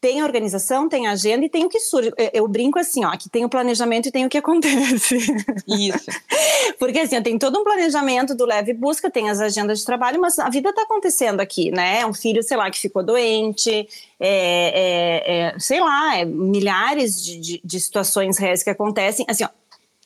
tem 0.00 0.20
a 0.20 0.24
organização, 0.24 0.88
tem 0.88 1.08
a 1.08 1.12
agenda 1.12 1.44
e 1.44 1.48
tem 1.48 1.64
o 1.64 1.68
que 1.68 1.80
surge. 1.80 2.12
Eu 2.32 2.46
brinco 2.46 2.78
assim, 2.78 3.04
ó, 3.04 3.16
que 3.16 3.28
tem 3.28 3.44
o 3.44 3.48
planejamento 3.48 4.08
e 4.08 4.12
tem 4.12 4.24
o 4.24 4.28
que 4.28 4.38
acontece. 4.38 5.16
Isso. 5.66 6.06
Porque 6.78 7.00
assim, 7.00 7.20
tem 7.20 7.36
todo 7.36 7.58
um 7.58 7.64
planejamento 7.64 8.32
do 8.32 8.44
leve 8.44 8.72
busca, 8.72 9.10
tem 9.10 9.28
as 9.28 9.40
agendas 9.40 9.80
de 9.80 9.84
trabalho, 9.84 10.20
mas 10.20 10.38
a 10.38 10.48
vida 10.48 10.70
está 10.70 10.82
acontecendo 10.82 11.40
aqui, 11.40 11.72
né? 11.72 12.06
Um 12.06 12.14
filho, 12.14 12.44
sei 12.44 12.56
lá, 12.56 12.70
que 12.70 12.78
ficou 12.78 13.02
doente, 13.02 13.88
é, 14.20 14.20
é, 14.20 15.32
é 15.54 15.58
sei 15.58 15.80
lá, 15.80 16.16
é 16.16 16.24
milhares 16.24 17.20
de, 17.20 17.40
de, 17.40 17.60
de 17.64 17.80
situações 17.80 18.38
reais 18.38 18.62
que 18.62 18.70
acontecem. 18.70 19.26
Assim, 19.28 19.44
ó, 19.44 19.48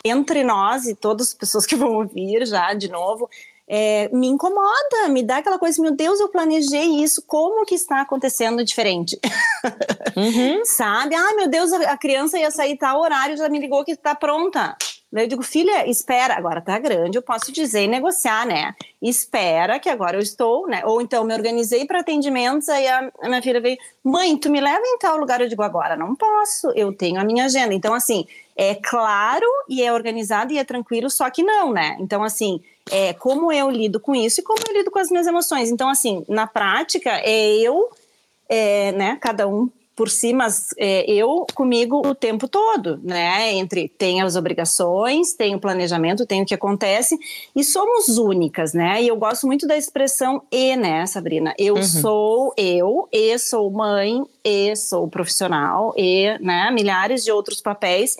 entre 0.04 0.42
nós 0.42 0.86
e 0.86 0.94
todas 0.94 1.28
as 1.28 1.34
pessoas 1.34 1.66
que 1.66 1.76
vão 1.76 1.94
ouvir 1.94 2.46
já 2.46 2.74
de 2.74 2.88
novo, 2.88 3.28
é, 3.68 4.08
me 4.12 4.26
incomoda, 4.26 5.08
me 5.08 5.22
dá 5.22 5.38
aquela 5.38 5.58
coisa, 5.58 5.80
meu 5.80 5.92
Deus, 5.92 6.20
eu 6.20 6.28
planejei 6.28 7.02
isso, 7.02 7.22
como 7.26 7.64
que 7.64 7.74
está 7.74 8.00
acontecendo 8.00 8.64
diferente? 8.64 9.18
Uhum. 10.16 10.62
Sabe? 10.66 11.14
Ai, 11.14 11.34
meu 11.36 11.48
Deus, 11.48 11.72
a 11.72 11.96
criança 11.96 12.38
ia 12.38 12.50
sair 12.50 12.76
tal 12.76 13.00
horário, 13.00 13.36
já 13.36 13.48
me 13.48 13.58
ligou 13.58 13.84
que 13.84 13.92
está 13.92 14.14
pronta. 14.14 14.76
Eu 15.12 15.28
digo, 15.28 15.42
filha, 15.42 15.86
espera, 15.88 16.34
agora 16.34 16.60
tá 16.60 16.78
grande, 16.78 17.18
eu 17.18 17.22
posso 17.22 17.52
dizer 17.52 17.84
e 17.84 17.86
negociar, 17.86 18.46
né? 18.46 18.74
Espera 19.00 19.78
que 19.78 19.90
agora 19.90 20.16
eu 20.16 20.22
estou, 20.22 20.66
né? 20.66 20.82
Ou 20.86 21.02
então 21.02 21.22
me 21.24 21.34
organizei 21.34 21.84
para 21.84 22.00
atendimentos, 22.00 22.68
aí 22.70 22.88
a, 22.88 23.12
a, 23.20 23.28
minha 23.28 23.42
filha 23.42 23.60
veio, 23.60 23.76
mãe, 24.02 24.36
tu 24.38 24.50
me 24.50 24.60
leva 24.60 24.82
em 24.84 24.98
tal 24.98 25.18
lugar? 25.18 25.40
Eu 25.40 25.48
digo, 25.48 25.62
agora 25.62 25.96
não 25.96 26.14
posso, 26.14 26.70
eu 26.74 26.92
tenho 26.94 27.20
a 27.20 27.24
minha 27.24 27.44
agenda. 27.44 27.74
Então, 27.74 27.92
assim, 27.92 28.26
é 28.56 28.74
claro 28.74 29.46
e 29.68 29.82
é 29.82 29.92
organizado 29.92 30.52
e 30.52 30.58
é 30.58 30.64
tranquilo, 30.64 31.10
só 31.10 31.28
que 31.28 31.42
não, 31.42 31.72
né? 31.72 31.96
Então, 32.00 32.22
assim, 32.22 32.62
é, 32.90 33.12
como 33.12 33.52
eu 33.52 33.70
lido 33.70 34.00
com 34.00 34.14
isso 34.14 34.40
e 34.40 34.42
como 34.44 34.60
eu 34.66 34.74
lido 34.74 34.90
com 34.90 34.98
as 34.98 35.10
minhas 35.10 35.26
emoções. 35.26 35.70
Então, 35.70 35.90
assim, 35.90 36.24
na 36.26 36.46
prática, 36.46 37.10
é 37.22 37.54
eu, 37.58 37.90
é, 38.48 38.92
né, 38.92 39.18
cada 39.20 39.46
um 39.46 39.68
por 39.94 40.08
si, 40.08 40.32
mas 40.32 40.68
é, 40.78 41.10
eu 41.10 41.46
comigo 41.54 42.00
o 42.06 42.14
tempo 42.14 42.48
todo, 42.48 42.98
né? 43.02 43.52
Entre 43.52 43.88
tem 43.88 44.22
as 44.22 44.36
obrigações, 44.36 45.34
tem 45.34 45.54
o 45.54 45.60
planejamento, 45.60 46.24
tem 46.24 46.42
o 46.42 46.46
que 46.46 46.54
acontece, 46.54 47.18
e 47.54 47.62
somos 47.62 48.16
únicas, 48.16 48.72
né? 48.72 49.02
E 49.02 49.08
eu 49.08 49.16
gosto 49.16 49.46
muito 49.46 49.66
da 49.66 49.76
expressão 49.76 50.42
e, 50.50 50.76
né, 50.76 51.04
Sabrina? 51.06 51.54
Eu 51.58 51.74
uhum. 51.74 51.82
sou 51.82 52.54
eu, 52.56 53.08
e 53.12 53.38
sou 53.38 53.70
mãe, 53.70 54.22
e 54.42 54.74
sou 54.76 55.06
profissional, 55.08 55.92
e, 55.96 56.38
né, 56.40 56.70
milhares 56.70 57.22
de 57.22 57.30
outros 57.30 57.60
papéis. 57.60 58.16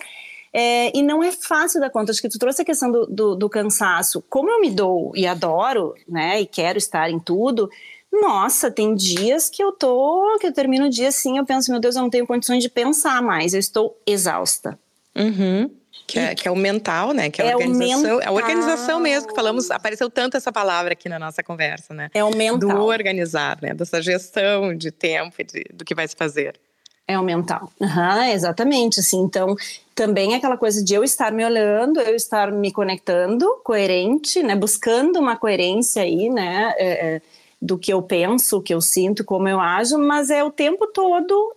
É, 0.55 0.95
e 0.95 1.01
não 1.01 1.23
é 1.23 1.31
fácil 1.31 1.81
da 1.81 1.89
conta. 1.89 2.11
Acho 2.11 2.21
que 2.21 2.29
tu 2.29 2.37
trouxe 2.37 2.61
a 2.61 2.65
questão 2.65 2.91
do, 2.91 3.07
do, 3.07 3.35
do, 3.35 3.49
cansaço. 3.49 4.23
Como 4.29 4.51
eu 4.51 4.61
me 4.61 4.69
dou 4.69 5.11
e 5.15 5.25
adoro, 5.25 5.95
né, 6.07 6.39
e 6.39 6.45
quero 6.45 6.77
estar 6.77 7.09
em 7.09 7.17
tudo, 7.17 7.67
nossa, 8.21 8.69
tem 8.69 8.93
dias 8.93 9.49
que 9.49 9.63
eu 9.63 9.71
tô, 9.71 10.37
que 10.39 10.45
eu 10.45 10.53
termino 10.53 10.85
o 10.85 10.89
dia 10.89 11.07
assim, 11.07 11.37
eu 11.37 11.45
penso, 11.45 11.71
meu 11.71 11.79
Deus, 11.79 11.95
eu 11.95 12.01
não 12.03 12.09
tenho 12.09 12.27
condições 12.27 12.61
de 12.61 12.69
pensar 12.69 13.21
mais, 13.21 13.53
eu 13.53 13.59
estou 13.59 13.99
exausta. 14.05 14.77
Uhum. 15.15 15.69
Que 16.05 16.19
é, 16.19 16.35
que 16.35 16.47
é, 16.47 16.51
o 16.51 16.55
mental, 16.55 17.11
né? 17.11 17.29
Que 17.29 17.41
é, 17.41 17.47
a 17.47 17.51
é 17.51 17.55
organização. 17.55 18.21
É 18.21 18.25
a 18.25 18.31
organização 18.31 18.99
mesmo, 18.99 19.29
que 19.29 19.35
falamos, 19.35 19.71
apareceu 19.71 20.09
tanto 20.09 20.37
essa 20.37 20.51
palavra 20.51 20.93
aqui 20.93 21.07
na 21.07 21.17
nossa 21.17 21.41
conversa, 21.41 21.93
né? 21.93 22.09
É 22.13 22.23
o 22.23 22.35
mental. 22.35 22.69
Do 22.69 22.83
organizar, 22.83 23.57
né? 23.61 23.73
Dessa 23.73 24.01
gestão 24.01 24.75
de 24.75 24.91
tempo 24.91 25.35
e 25.39 25.43
de, 25.43 25.65
do 25.73 25.85
que 25.85 25.95
vai 25.95 26.07
se 26.07 26.15
fazer. 26.15 26.59
É 27.07 27.17
o 27.17 27.23
mental. 27.23 27.71
Uhum, 27.79 28.23
exatamente, 28.31 28.99
assim. 28.99 29.19
Então, 29.21 29.55
também 29.93 30.33
é 30.33 30.37
aquela 30.37 30.57
coisa 30.57 30.83
de 30.83 30.93
eu 30.93 31.03
estar 31.03 31.31
me 31.31 31.43
olhando, 31.43 31.99
eu 31.99 32.15
estar 32.15 32.51
me 32.51 32.71
conectando, 32.71 33.59
coerente, 33.63 34.41
né? 34.41 34.55
Buscando 34.55 35.19
uma 35.19 35.35
coerência 35.35 36.03
aí, 36.03 36.29
né? 36.29 36.73
É, 36.77 36.87
é, 37.15 37.21
do 37.63 37.77
que 37.77 37.93
eu 37.93 38.01
penso, 38.01 38.57
o 38.57 38.61
que 38.61 38.73
eu 38.73 38.81
sinto, 38.81 39.23
como 39.23 39.47
eu 39.47 39.59
ajo, 39.59 39.97
mas 39.97 40.29
é 40.29 40.43
o 40.43 40.51
tempo 40.51 40.87
todo 40.87 41.55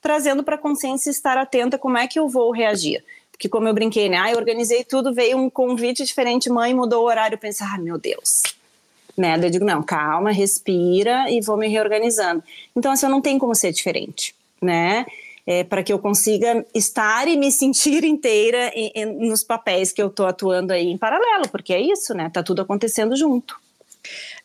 trazendo 0.00 0.42
para 0.42 0.54
a 0.54 0.58
consciência 0.58 1.10
estar 1.10 1.36
atenta 1.36 1.76
como 1.76 1.98
é 1.98 2.06
que 2.06 2.18
eu 2.18 2.28
vou 2.28 2.52
reagir. 2.52 3.04
Porque 3.30 3.48
como 3.48 3.68
eu 3.68 3.74
brinquei, 3.74 4.08
né? 4.08 4.18
Ah, 4.18 4.30
eu 4.30 4.36
organizei 4.36 4.84
tudo, 4.84 5.12
veio 5.12 5.36
um 5.36 5.50
convite 5.50 6.04
diferente, 6.04 6.50
mãe 6.50 6.74
mudou 6.74 7.02
o 7.02 7.06
horário, 7.06 7.34
eu 7.34 7.38
pensei, 7.38 7.66
ah, 7.66 7.78
meu 7.78 7.98
Deus. 7.98 8.42
Né? 9.16 9.36
Eu 9.36 9.50
digo, 9.50 9.64
não, 9.64 9.82
calma, 9.82 10.30
respira 10.30 11.30
e 11.30 11.40
vou 11.40 11.56
me 11.56 11.68
reorganizando. 11.68 12.42
Então, 12.74 12.92
assim, 12.92 13.08
não 13.08 13.20
tem 13.20 13.38
como 13.38 13.54
ser 13.54 13.72
diferente 13.72 14.34
né? 14.60 15.06
É, 15.46 15.64
para 15.64 15.82
que 15.82 15.92
eu 15.92 15.98
consiga 15.98 16.64
estar 16.74 17.26
e 17.26 17.36
me 17.36 17.50
sentir 17.50 18.04
inteira 18.04 18.70
em, 18.74 18.92
em, 18.94 19.28
nos 19.28 19.42
papéis 19.42 19.90
que 19.90 20.00
eu 20.00 20.08
estou 20.08 20.26
atuando 20.26 20.72
aí 20.72 20.86
em 20.86 20.98
paralelo, 20.98 21.48
porque 21.50 21.72
é 21.72 21.80
isso, 21.80 22.14
né? 22.14 22.30
Tá 22.30 22.42
tudo 22.42 22.62
acontecendo 22.62 23.16
junto. 23.16 23.56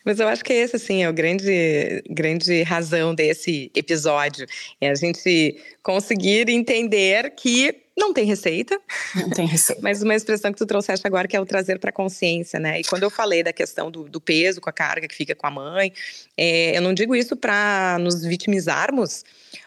Mas 0.06 0.20
eu 0.20 0.28
acho 0.28 0.44
que 0.44 0.52
esse, 0.52 0.76
assim, 0.76 1.02
é 1.02 1.06
a 1.06 1.10
grande, 1.10 2.00
grande 2.08 2.62
razão 2.62 3.12
desse 3.12 3.72
episódio. 3.74 4.46
É 4.80 4.88
a 4.88 4.94
gente 4.94 5.60
conseguir 5.82 6.48
entender 6.48 7.34
que 7.34 7.74
não 7.98 8.12
tem 8.12 8.24
receita. 8.24 8.80
Não 9.16 9.30
tem 9.30 9.46
receita. 9.46 9.80
Mas 9.82 10.02
uma 10.02 10.14
expressão 10.14 10.52
que 10.52 10.58
tu 10.58 10.66
trouxeste 10.66 11.04
agora 11.04 11.26
que 11.26 11.36
é 11.36 11.40
o 11.40 11.44
trazer 11.44 11.80
para 11.80 11.90
a 11.90 11.92
consciência, 11.92 12.60
né? 12.60 12.78
E 12.78 12.84
quando 12.84 13.02
eu 13.02 13.10
falei 13.10 13.42
da 13.42 13.52
questão 13.52 13.90
do, 13.90 14.04
do, 14.04 14.20
peso 14.20 14.60
com 14.60 14.70
a 14.70 14.72
carga 14.72 15.08
que 15.08 15.14
fica 15.14 15.34
com 15.34 15.46
a 15.48 15.50
mãe, 15.50 15.92
é, 16.36 16.76
eu 16.76 16.82
não 16.82 16.94
digo 16.94 17.16
isso 17.16 17.34
para 17.34 17.98
nos 17.98 18.22
vitimizarmos, 18.22 19.24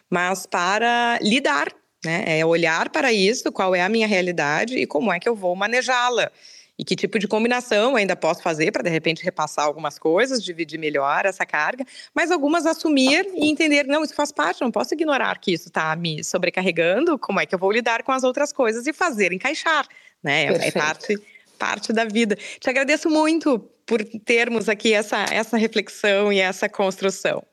mas 0.09 0.45
para 0.45 1.19
lidar, 1.21 1.67
né? 2.05 2.39
É 2.39 2.45
olhar 2.45 2.89
para 2.89 3.11
isso, 3.11 3.51
qual 3.51 3.75
é 3.75 3.81
a 3.81 3.89
minha 3.89 4.07
realidade 4.07 4.77
e 4.77 4.87
como 4.87 5.11
é 5.11 5.19
que 5.19 5.27
eu 5.27 5.35
vou 5.35 5.53
manejá-la. 5.53 6.31
E 6.79 6.85
que 6.85 6.95
tipo 6.95 7.19
de 7.19 7.27
combinação 7.27 7.97
ainda 7.97 8.15
posso 8.15 8.41
fazer 8.41 8.71
para, 8.71 8.81
de 8.81 8.89
repente, 8.89 9.21
repassar 9.21 9.65
algumas 9.65 9.99
coisas, 9.99 10.41
dividir 10.41 10.79
melhor 10.79 11.25
essa 11.25 11.45
carga, 11.45 11.83
mas 12.15 12.31
algumas 12.31 12.65
assumir 12.65 13.27
e 13.35 13.49
entender, 13.49 13.85
não, 13.85 14.01
isso 14.01 14.15
faz 14.15 14.31
parte, 14.31 14.61
não 14.61 14.71
posso 14.71 14.93
ignorar 14.93 15.37
que 15.39 15.51
isso 15.51 15.67
está 15.67 15.93
me 15.97 16.23
sobrecarregando, 16.23 17.19
como 17.19 17.41
é 17.41 17.45
que 17.45 17.53
eu 17.53 17.59
vou 17.59 17.69
lidar 17.69 18.01
com 18.01 18.13
as 18.13 18.23
outras 18.23 18.53
coisas 18.53 18.87
e 18.87 18.93
fazer 18.93 19.33
encaixar, 19.33 19.85
né? 20.23 20.45
É, 20.45 20.67
é 20.69 20.71
parte, 20.71 21.21
parte 21.57 21.91
da 21.91 22.05
vida. 22.05 22.37
Te 22.61 22.69
agradeço 22.69 23.09
muito 23.09 23.59
por 23.85 24.01
termos 24.01 24.69
aqui 24.69 24.93
essa, 24.93 25.25
essa 25.29 25.57
reflexão 25.57 26.31
e 26.31 26.39
essa 26.39 26.69
construção. 26.69 27.43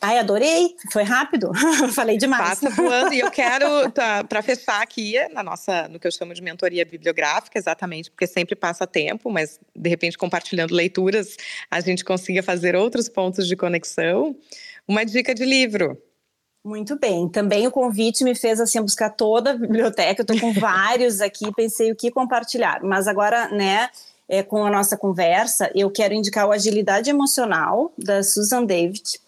Ai, 0.00 0.18
adorei, 0.18 0.76
foi 0.92 1.02
rápido, 1.02 1.50
falei 1.94 2.16
demais. 2.16 2.60
Passa 2.60 2.70
voando 2.70 3.12
e 3.12 3.20
eu 3.20 3.30
quero, 3.30 3.90
tá, 3.90 4.22
para 4.22 4.42
fechar 4.42 4.80
aqui, 4.80 5.16
na 5.32 5.42
nossa, 5.42 5.88
no 5.88 5.98
que 5.98 6.06
eu 6.06 6.12
chamo 6.12 6.32
de 6.32 6.42
mentoria 6.42 6.84
bibliográfica, 6.84 7.58
exatamente, 7.58 8.10
porque 8.10 8.26
sempre 8.26 8.54
passa 8.54 8.86
tempo, 8.86 9.30
mas 9.30 9.58
de 9.74 9.88
repente 9.88 10.16
compartilhando 10.16 10.74
leituras, 10.74 11.36
a 11.70 11.80
gente 11.80 12.04
consiga 12.04 12.42
fazer 12.42 12.76
outros 12.76 13.08
pontos 13.08 13.46
de 13.46 13.56
conexão. 13.56 14.36
Uma 14.86 15.04
dica 15.04 15.34
de 15.34 15.44
livro. 15.44 16.00
Muito 16.64 16.98
bem. 16.98 17.28
Também 17.28 17.66
o 17.66 17.70
convite 17.70 18.24
me 18.24 18.34
fez 18.34 18.60
assim 18.60 18.80
buscar 18.80 19.10
toda 19.10 19.50
a 19.52 19.54
biblioteca. 19.54 20.20
Eu 20.20 20.22
estou 20.22 20.40
com 20.40 20.52
vários 20.52 21.20
aqui, 21.20 21.52
pensei 21.54 21.90
o 21.90 21.96
que 21.96 22.10
compartilhar. 22.10 22.82
Mas 22.82 23.06
agora, 23.06 23.48
né, 23.48 23.88
é, 24.28 24.42
com 24.42 24.64
a 24.64 24.70
nossa 24.70 24.96
conversa, 24.96 25.70
eu 25.74 25.90
quero 25.90 26.14
indicar 26.14 26.46
o 26.46 26.52
Agilidade 26.52 27.08
Emocional 27.08 27.92
da 27.96 28.22
Susan 28.22 28.64
David 28.64 29.18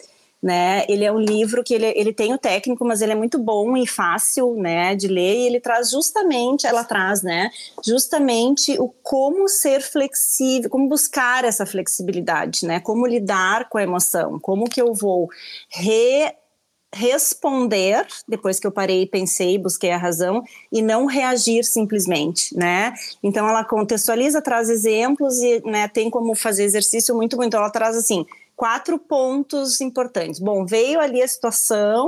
né? 0.42 0.85
Ele 0.88 1.05
é 1.05 1.12
um 1.12 1.18
livro 1.18 1.62
que 1.62 1.74
ele, 1.74 1.92
ele 1.94 2.12
tem 2.12 2.33
o 2.33 2.38
técnico, 2.38 2.85
mas 2.85 3.03
ele 3.03 3.12
é 3.12 3.16
muito 3.16 3.38
bom 3.38 3.76
e 3.76 3.87
fácil, 3.87 4.55
né, 4.57 4.94
de 4.94 5.07
ler. 5.07 5.37
E 5.37 5.46
ele 5.46 5.61
traz 5.61 5.90
justamente, 5.90 6.66
ela 6.66 6.85
traz, 6.85 7.22
né, 7.22 7.50
justamente 7.85 8.79
o 8.79 8.88
como 8.88 9.48
ser 9.48 9.83
flexível, 9.83 10.70
como 10.70 10.88
buscar 10.88 11.44
essa 11.44 11.66
flexibilidade, 11.66 12.66
né? 12.66 12.81
Como 12.81 13.07
lidar 13.07 13.68
com 13.68 13.79
a 13.79 13.83
emoção, 13.83 14.38
como 14.40 14.68
que 14.68 14.81
eu 14.81 14.94
vou 14.94 15.29
re 15.68 16.33
responder 16.92 18.05
depois 18.26 18.59
que 18.59 18.66
eu 18.66 18.72
parei, 18.72 19.07
pensei, 19.07 19.57
busquei 19.57 19.92
a 19.92 19.96
razão 19.96 20.42
e 20.72 20.83
não 20.83 21.07
reagir 21.07 21.64
simplesmente, 21.64 22.57
né? 22.57 22.92
Então 23.22 23.48
ela 23.48 23.64
contextualiza, 23.64 24.42
traz 24.42 24.68
exemplos 24.68 25.38
e 25.38 25.62
né, 25.64 25.87
tem 25.87 26.11
como 26.11 26.35
fazer 26.35 26.64
exercício 26.64 27.14
muito 27.14 27.37
muito. 27.37 27.57
Ela 27.57 27.70
traz 27.70 27.96
assim 27.96 28.26
quatro 28.61 28.99
pontos 28.99 29.81
importantes. 29.81 30.38
Bom, 30.38 30.66
veio 30.66 31.01
ali 31.01 31.23
a 31.23 31.27
situação, 31.27 32.07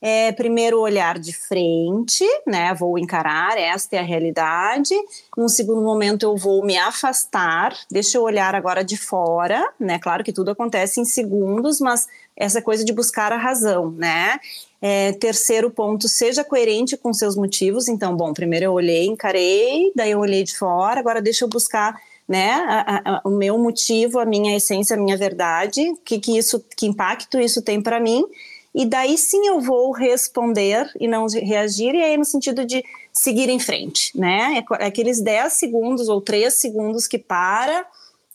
é, 0.00 0.32
primeiro 0.32 0.80
olhar 0.80 1.18
de 1.18 1.30
frente, 1.30 2.24
né? 2.46 2.72
Vou 2.72 2.98
encarar, 2.98 3.58
esta 3.58 3.96
é 3.96 3.98
a 3.98 4.02
realidade. 4.02 4.94
Num 5.36 5.46
segundo 5.46 5.82
momento, 5.82 6.22
eu 6.22 6.38
vou 6.38 6.64
me 6.64 6.78
afastar, 6.78 7.76
deixa 7.90 8.16
eu 8.16 8.22
olhar 8.22 8.54
agora 8.54 8.82
de 8.82 8.96
fora, 8.96 9.62
né? 9.78 9.98
Claro 9.98 10.24
que 10.24 10.32
tudo 10.32 10.52
acontece 10.52 11.02
em 11.02 11.04
segundos, 11.04 11.80
mas 11.80 12.08
essa 12.34 12.62
coisa 12.62 12.82
de 12.82 12.94
buscar 12.94 13.30
a 13.30 13.36
razão, 13.36 13.90
né? 13.90 14.40
É, 14.80 15.12
terceiro 15.12 15.70
ponto, 15.70 16.08
seja 16.08 16.42
coerente 16.42 16.96
com 16.96 17.12
seus 17.12 17.36
motivos. 17.36 17.88
Então, 17.88 18.16
bom, 18.16 18.32
primeiro 18.32 18.64
eu 18.64 18.72
olhei, 18.72 19.04
encarei, 19.04 19.92
daí 19.94 20.12
eu 20.12 20.20
olhei 20.20 20.44
de 20.44 20.56
fora, 20.56 20.98
agora 20.98 21.20
deixa 21.20 21.44
eu 21.44 21.48
buscar 21.50 21.94
né, 22.30 22.52
a, 22.52 23.16
a, 23.16 23.20
o 23.24 23.30
meu 23.30 23.58
motivo, 23.58 24.20
a 24.20 24.24
minha 24.24 24.56
essência, 24.56 24.94
a 24.94 25.00
minha 25.00 25.16
verdade, 25.16 25.82
que, 26.04 26.20
que 26.20 26.38
isso, 26.38 26.64
que 26.76 26.86
impacto 26.86 27.40
isso 27.40 27.60
tem 27.60 27.82
para 27.82 27.98
mim, 27.98 28.24
e 28.72 28.86
daí 28.86 29.18
sim 29.18 29.48
eu 29.48 29.60
vou 29.60 29.90
responder 29.90 30.88
e 31.00 31.08
não 31.08 31.26
reagir, 31.26 31.92
e 31.92 32.00
aí 32.00 32.16
no 32.16 32.24
sentido 32.24 32.64
de 32.64 32.84
seguir 33.12 33.48
em 33.48 33.58
frente, 33.58 34.16
né, 34.16 34.62
é, 34.78 34.84
é 34.84 34.86
aqueles 34.86 35.20
10 35.20 35.52
segundos 35.54 36.08
ou 36.08 36.20
3 36.20 36.54
segundos 36.54 37.08
que 37.08 37.18
para, 37.18 37.84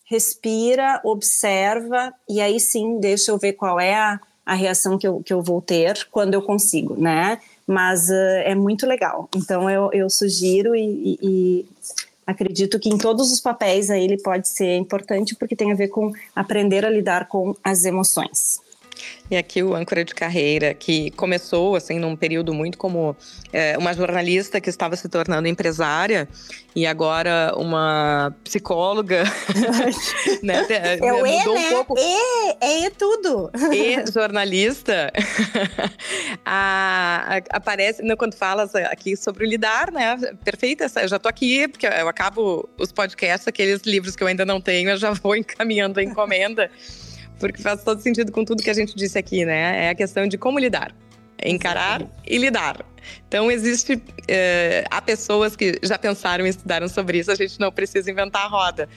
respira, 0.03 0.99
observa, 1.05 2.13
e 2.27 2.41
aí 2.41 2.59
sim 2.59 2.99
deixa 2.99 3.31
eu 3.31 3.37
ver 3.37 3.53
qual 3.53 3.79
é 3.79 3.95
a, 3.95 4.19
a 4.45 4.55
reação 4.55 4.97
que 4.97 5.07
eu, 5.07 5.23
que 5.23 5.31
eu 5.31 5.41
vou 5.41 5.61
ter 5.61 6.05
quando 6.11 6.33
eu 6.33 6.41
consigo, 6.41 6.99
né, 6.99 7.39
mas 7.65 8.09
uh, 8.09 8.43
é 8.43 8.53
muito 8.55 8.85
legal, 8.85 9.29
então 9.33 9.69
eu, 9.69 9.89
eu 9.93 10.09
sugiro 10.09 10.75
e, 10.75 11.17
e 11.21 11.65
acredito 12.25 12.79
que 12.79 12.89
em 12.89 12.97
todos 12.97 13.31
os 13.31 13.39
papéis 13.39 13.89
aí 13.89 14.03
ele 14.03 14.21
pode 14.21 14.47
ser 14.47 14.75
importante 14.75 15.35
porque 15.35 15.55
tem 15.55 15.71
a 15.71 15.75
ver 15.75 15.89
com 15.89 16.11
aprender 16.35 16.85
a 16.85 16.89
lidar 16.89 17.27
com 17.27 17.55
as 17.63 17.85
emoções. 17.85 18.64
E 19.29 19.35
aqui 19.35 19.63
o 19.63 19.75
âncora 19.75 20.05
de 20.05 20.13
carreira, 20.13 20.73
que 20.73 21.09
começou 21.11 21.75
assim 21.75 21.97
num 21.97 22.15
período 22.15 22.53
muito 22.53 22.77
como 22.77 23.15
é, 23.51 23.75
uma 23.77 23.93
jornalista 23.93 24.61
que 24.61 24.69
estava 24.69 24.95
se 24.95 25.09
tornando 25.09 25.47
empresária 25.47 26.27
e 26.75 26.85
agora 26.85 27.53
uma 27.57 28.35
psicóloga, 28.43 29.23
né? 30.43 30.65
É 30.69 31.13
o 31.13 31.25
E, 31.25 31.31
né? 31.31 31.69
Um 31.69 31.71
pouco... 31.71 31.95
E, 31.97 32.85
é, 32.85 32.89
tudo. 32.91 33.49
E 33.73 34.11
jornalista. 34.11 35.11
a, 36.45 37.37
a, 37.37 37.57
aparece 37.57 38.03
né, 38.03 38.15
quando 38.15 38.35
falas 38.35 38.75
aqui 38.75 39.15
sobre 39.15 39.47
lidar, 39.47 39.91
né? 39.91 40.17
Perfeita, 40.43 40.91
eu 41.01 41.07
já 41.07 41.17
tô 41.17 41.27
aqui, 41.29 41.67
porque 41.67 41.87
eu 41.87 42.07
acabo 42.07 42.69
os 42.77 42.91
podcasts, 42.91 43.47
aqueles 43.47 43.81
livros 43.81 44.15
que 44.15 44.21
eu 44.21 44.27
ainda 44.27 44.45
não 44.45 44.61
tenho, 44.61 44.91
eu 44.91 44.97
já 44.97 45.13
vou 45.13 45.33
encaminhando 45.37 45.99
a 45.99 46.03
encomenda 46.03 46.69
porque 47.39 47.61
faz 47.61 47.83
todo 47.83 48.01
sentido 48.01 48.31
com 48.31 48.43
tudo 48.43 48.63
que 48.63 48.69
a 48.69 48.73
gente 48.73 48.95
disse 48.95 49.17
aqui, 49.17 49.45
né? 49.45 49.85
É 49.85 49.89
a 49.89 49.95
questão 49.95 50.27
de 50.27 50.37
como 50.37 50.59
lidar. 50.59 50.93
Encarar 51.43 52.01
e 52.25 52.37
lidar. 52.37 52.85
Então, 53.27 53.51
existe. 53.51 53.95
Uh, 53.95 54.87
há 54.89 55.01
pessoas 55.01 55.55
que 55.55 55.79
já 55.83 55.97
pensaram 55.97 56.45
e 56.45 56.49
estudaram 56.49 56.87
sobre 56.87 57.19
isso, 57.19 57.31
a 57.31 57.35
gente 57.35 57.59
não 57.59 57.71
precisa 57.71 58.09
inventar 58.09 58.45
a 58.45 58.47
roda. 58.47 58.89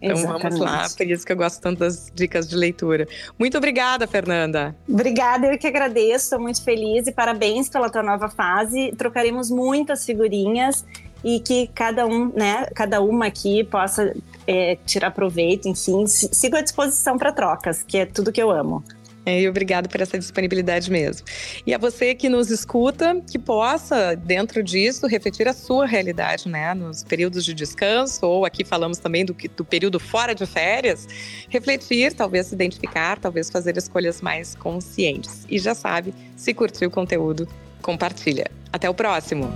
Então 0.00 0.16
Exatamente. 0.16 0.42
vamos 0.42 0.60
lá, 0.60 0.86
por 0.94 1.06
isso 1.06 1.24
que 1.24 1.32
eu 1.32 1.36
gosto 1.36 1.60
tanto 1.60 1.78
das 1.78 2.12
dicas 2.14 2.46
de 2.48 2.54
leitura. 2.54 3.08
Muito 3.38 3.56
obrigada, 3.56 4.06
Fernanda. 4.06 4.76
Obrigada, 4.86 5.46
eu 5.46 5.58
que 5.58 5.66
agradeço, 5.66 6.26
estou 6.26 6.40
muito 6.40 6.62
feliz 6.62 7.06
e 7.06 7.12
parabéns 7.12 7.68
pela 7.68 7.88
tua 7.88 8.02
nova 8.02 8.28
fase. 8.28 8.92
Trocaremos 8.96 9.50
muitas 9.50 10.04
figurinhas 10.04 10.84
e 11.26 11.40
que 11.40 11.66
cada 11.74 12.06
um, 12.06 12.32
né, 12.32 12.68
cada 12.72 13.00
uma 13.00 13.26
aqui 13.26 13.64
possa 13.64 14.14
é, 14.46 14.78
tirar 14.86 15.10
proveito, 15.10 15.68
enfim, 15.68 16.06
sigo 16.06 16.56
à 16.56 16.60
disposição 16.60 17.18
para 17.18 17.32
trocas, 17.32 17.82
que 17.82 17.98
é 17.98 18.06
tudo 18.06 18.30
que 18.30 18.40
eu 18.40 18.48
amo. 18.48 18.84
É, 19.26 19.40
e 19.40 19.48
obrigado 19.48 19.88
por 19.88 20.00
essa 20.00 20.16
disponibilidade 20.16 20.88
mesmo. 20.88 21.26
E 21.66 21.74
a 21.74 21.78
você 21.78 22.14
que 22.14 22.28
nos 22.28 22.48
escuta, 22.48 23.20
que 23.28 23.40
possa, 23.40 24.14
dentro 24.14 24.62
disso, 24.62 25.08
refletir 25.08 25.48
a 25.48 25.52
sua 25.52 25.84
realidade, 25.84 26.48
né? 26.48 26.72
Nos 26.74 27.02
períodos 27.02 27.44
de 27.44 27.52
descanso, 27.52 28.24
ou 28.24 28.44
aqui 28.44 28.64
falamos 28.64 28.98
também 28.98 29.24
do, 29.24 29.36
do 29.56 29.64
período 29.64 29.98
fora 29.98 30.32
de 30.32 30.46
férias, 30.46 31.08
refletir, 31.48 32.12
talvez 32.12 32.46
se 32.46 32.54
identificar, 32.54 33.18
talvez 33.18 33.50
fazer 33.50 33.76
escolhas 33.76 34.20
mais 34.20 34.54
conscientes. 34.54 35.44
E 35.50 35.58
já 35.58 35.74
sabe, 35.74 36.14
se 36.36 36.54
curtiu 36.54 36.86
o 36.86 36.90
conteúdo, 36.92 37.48
compartilha. 37.82 38.48
Até 38.72 38.88
o 38.88 38.94
próximo! 38.94 39.52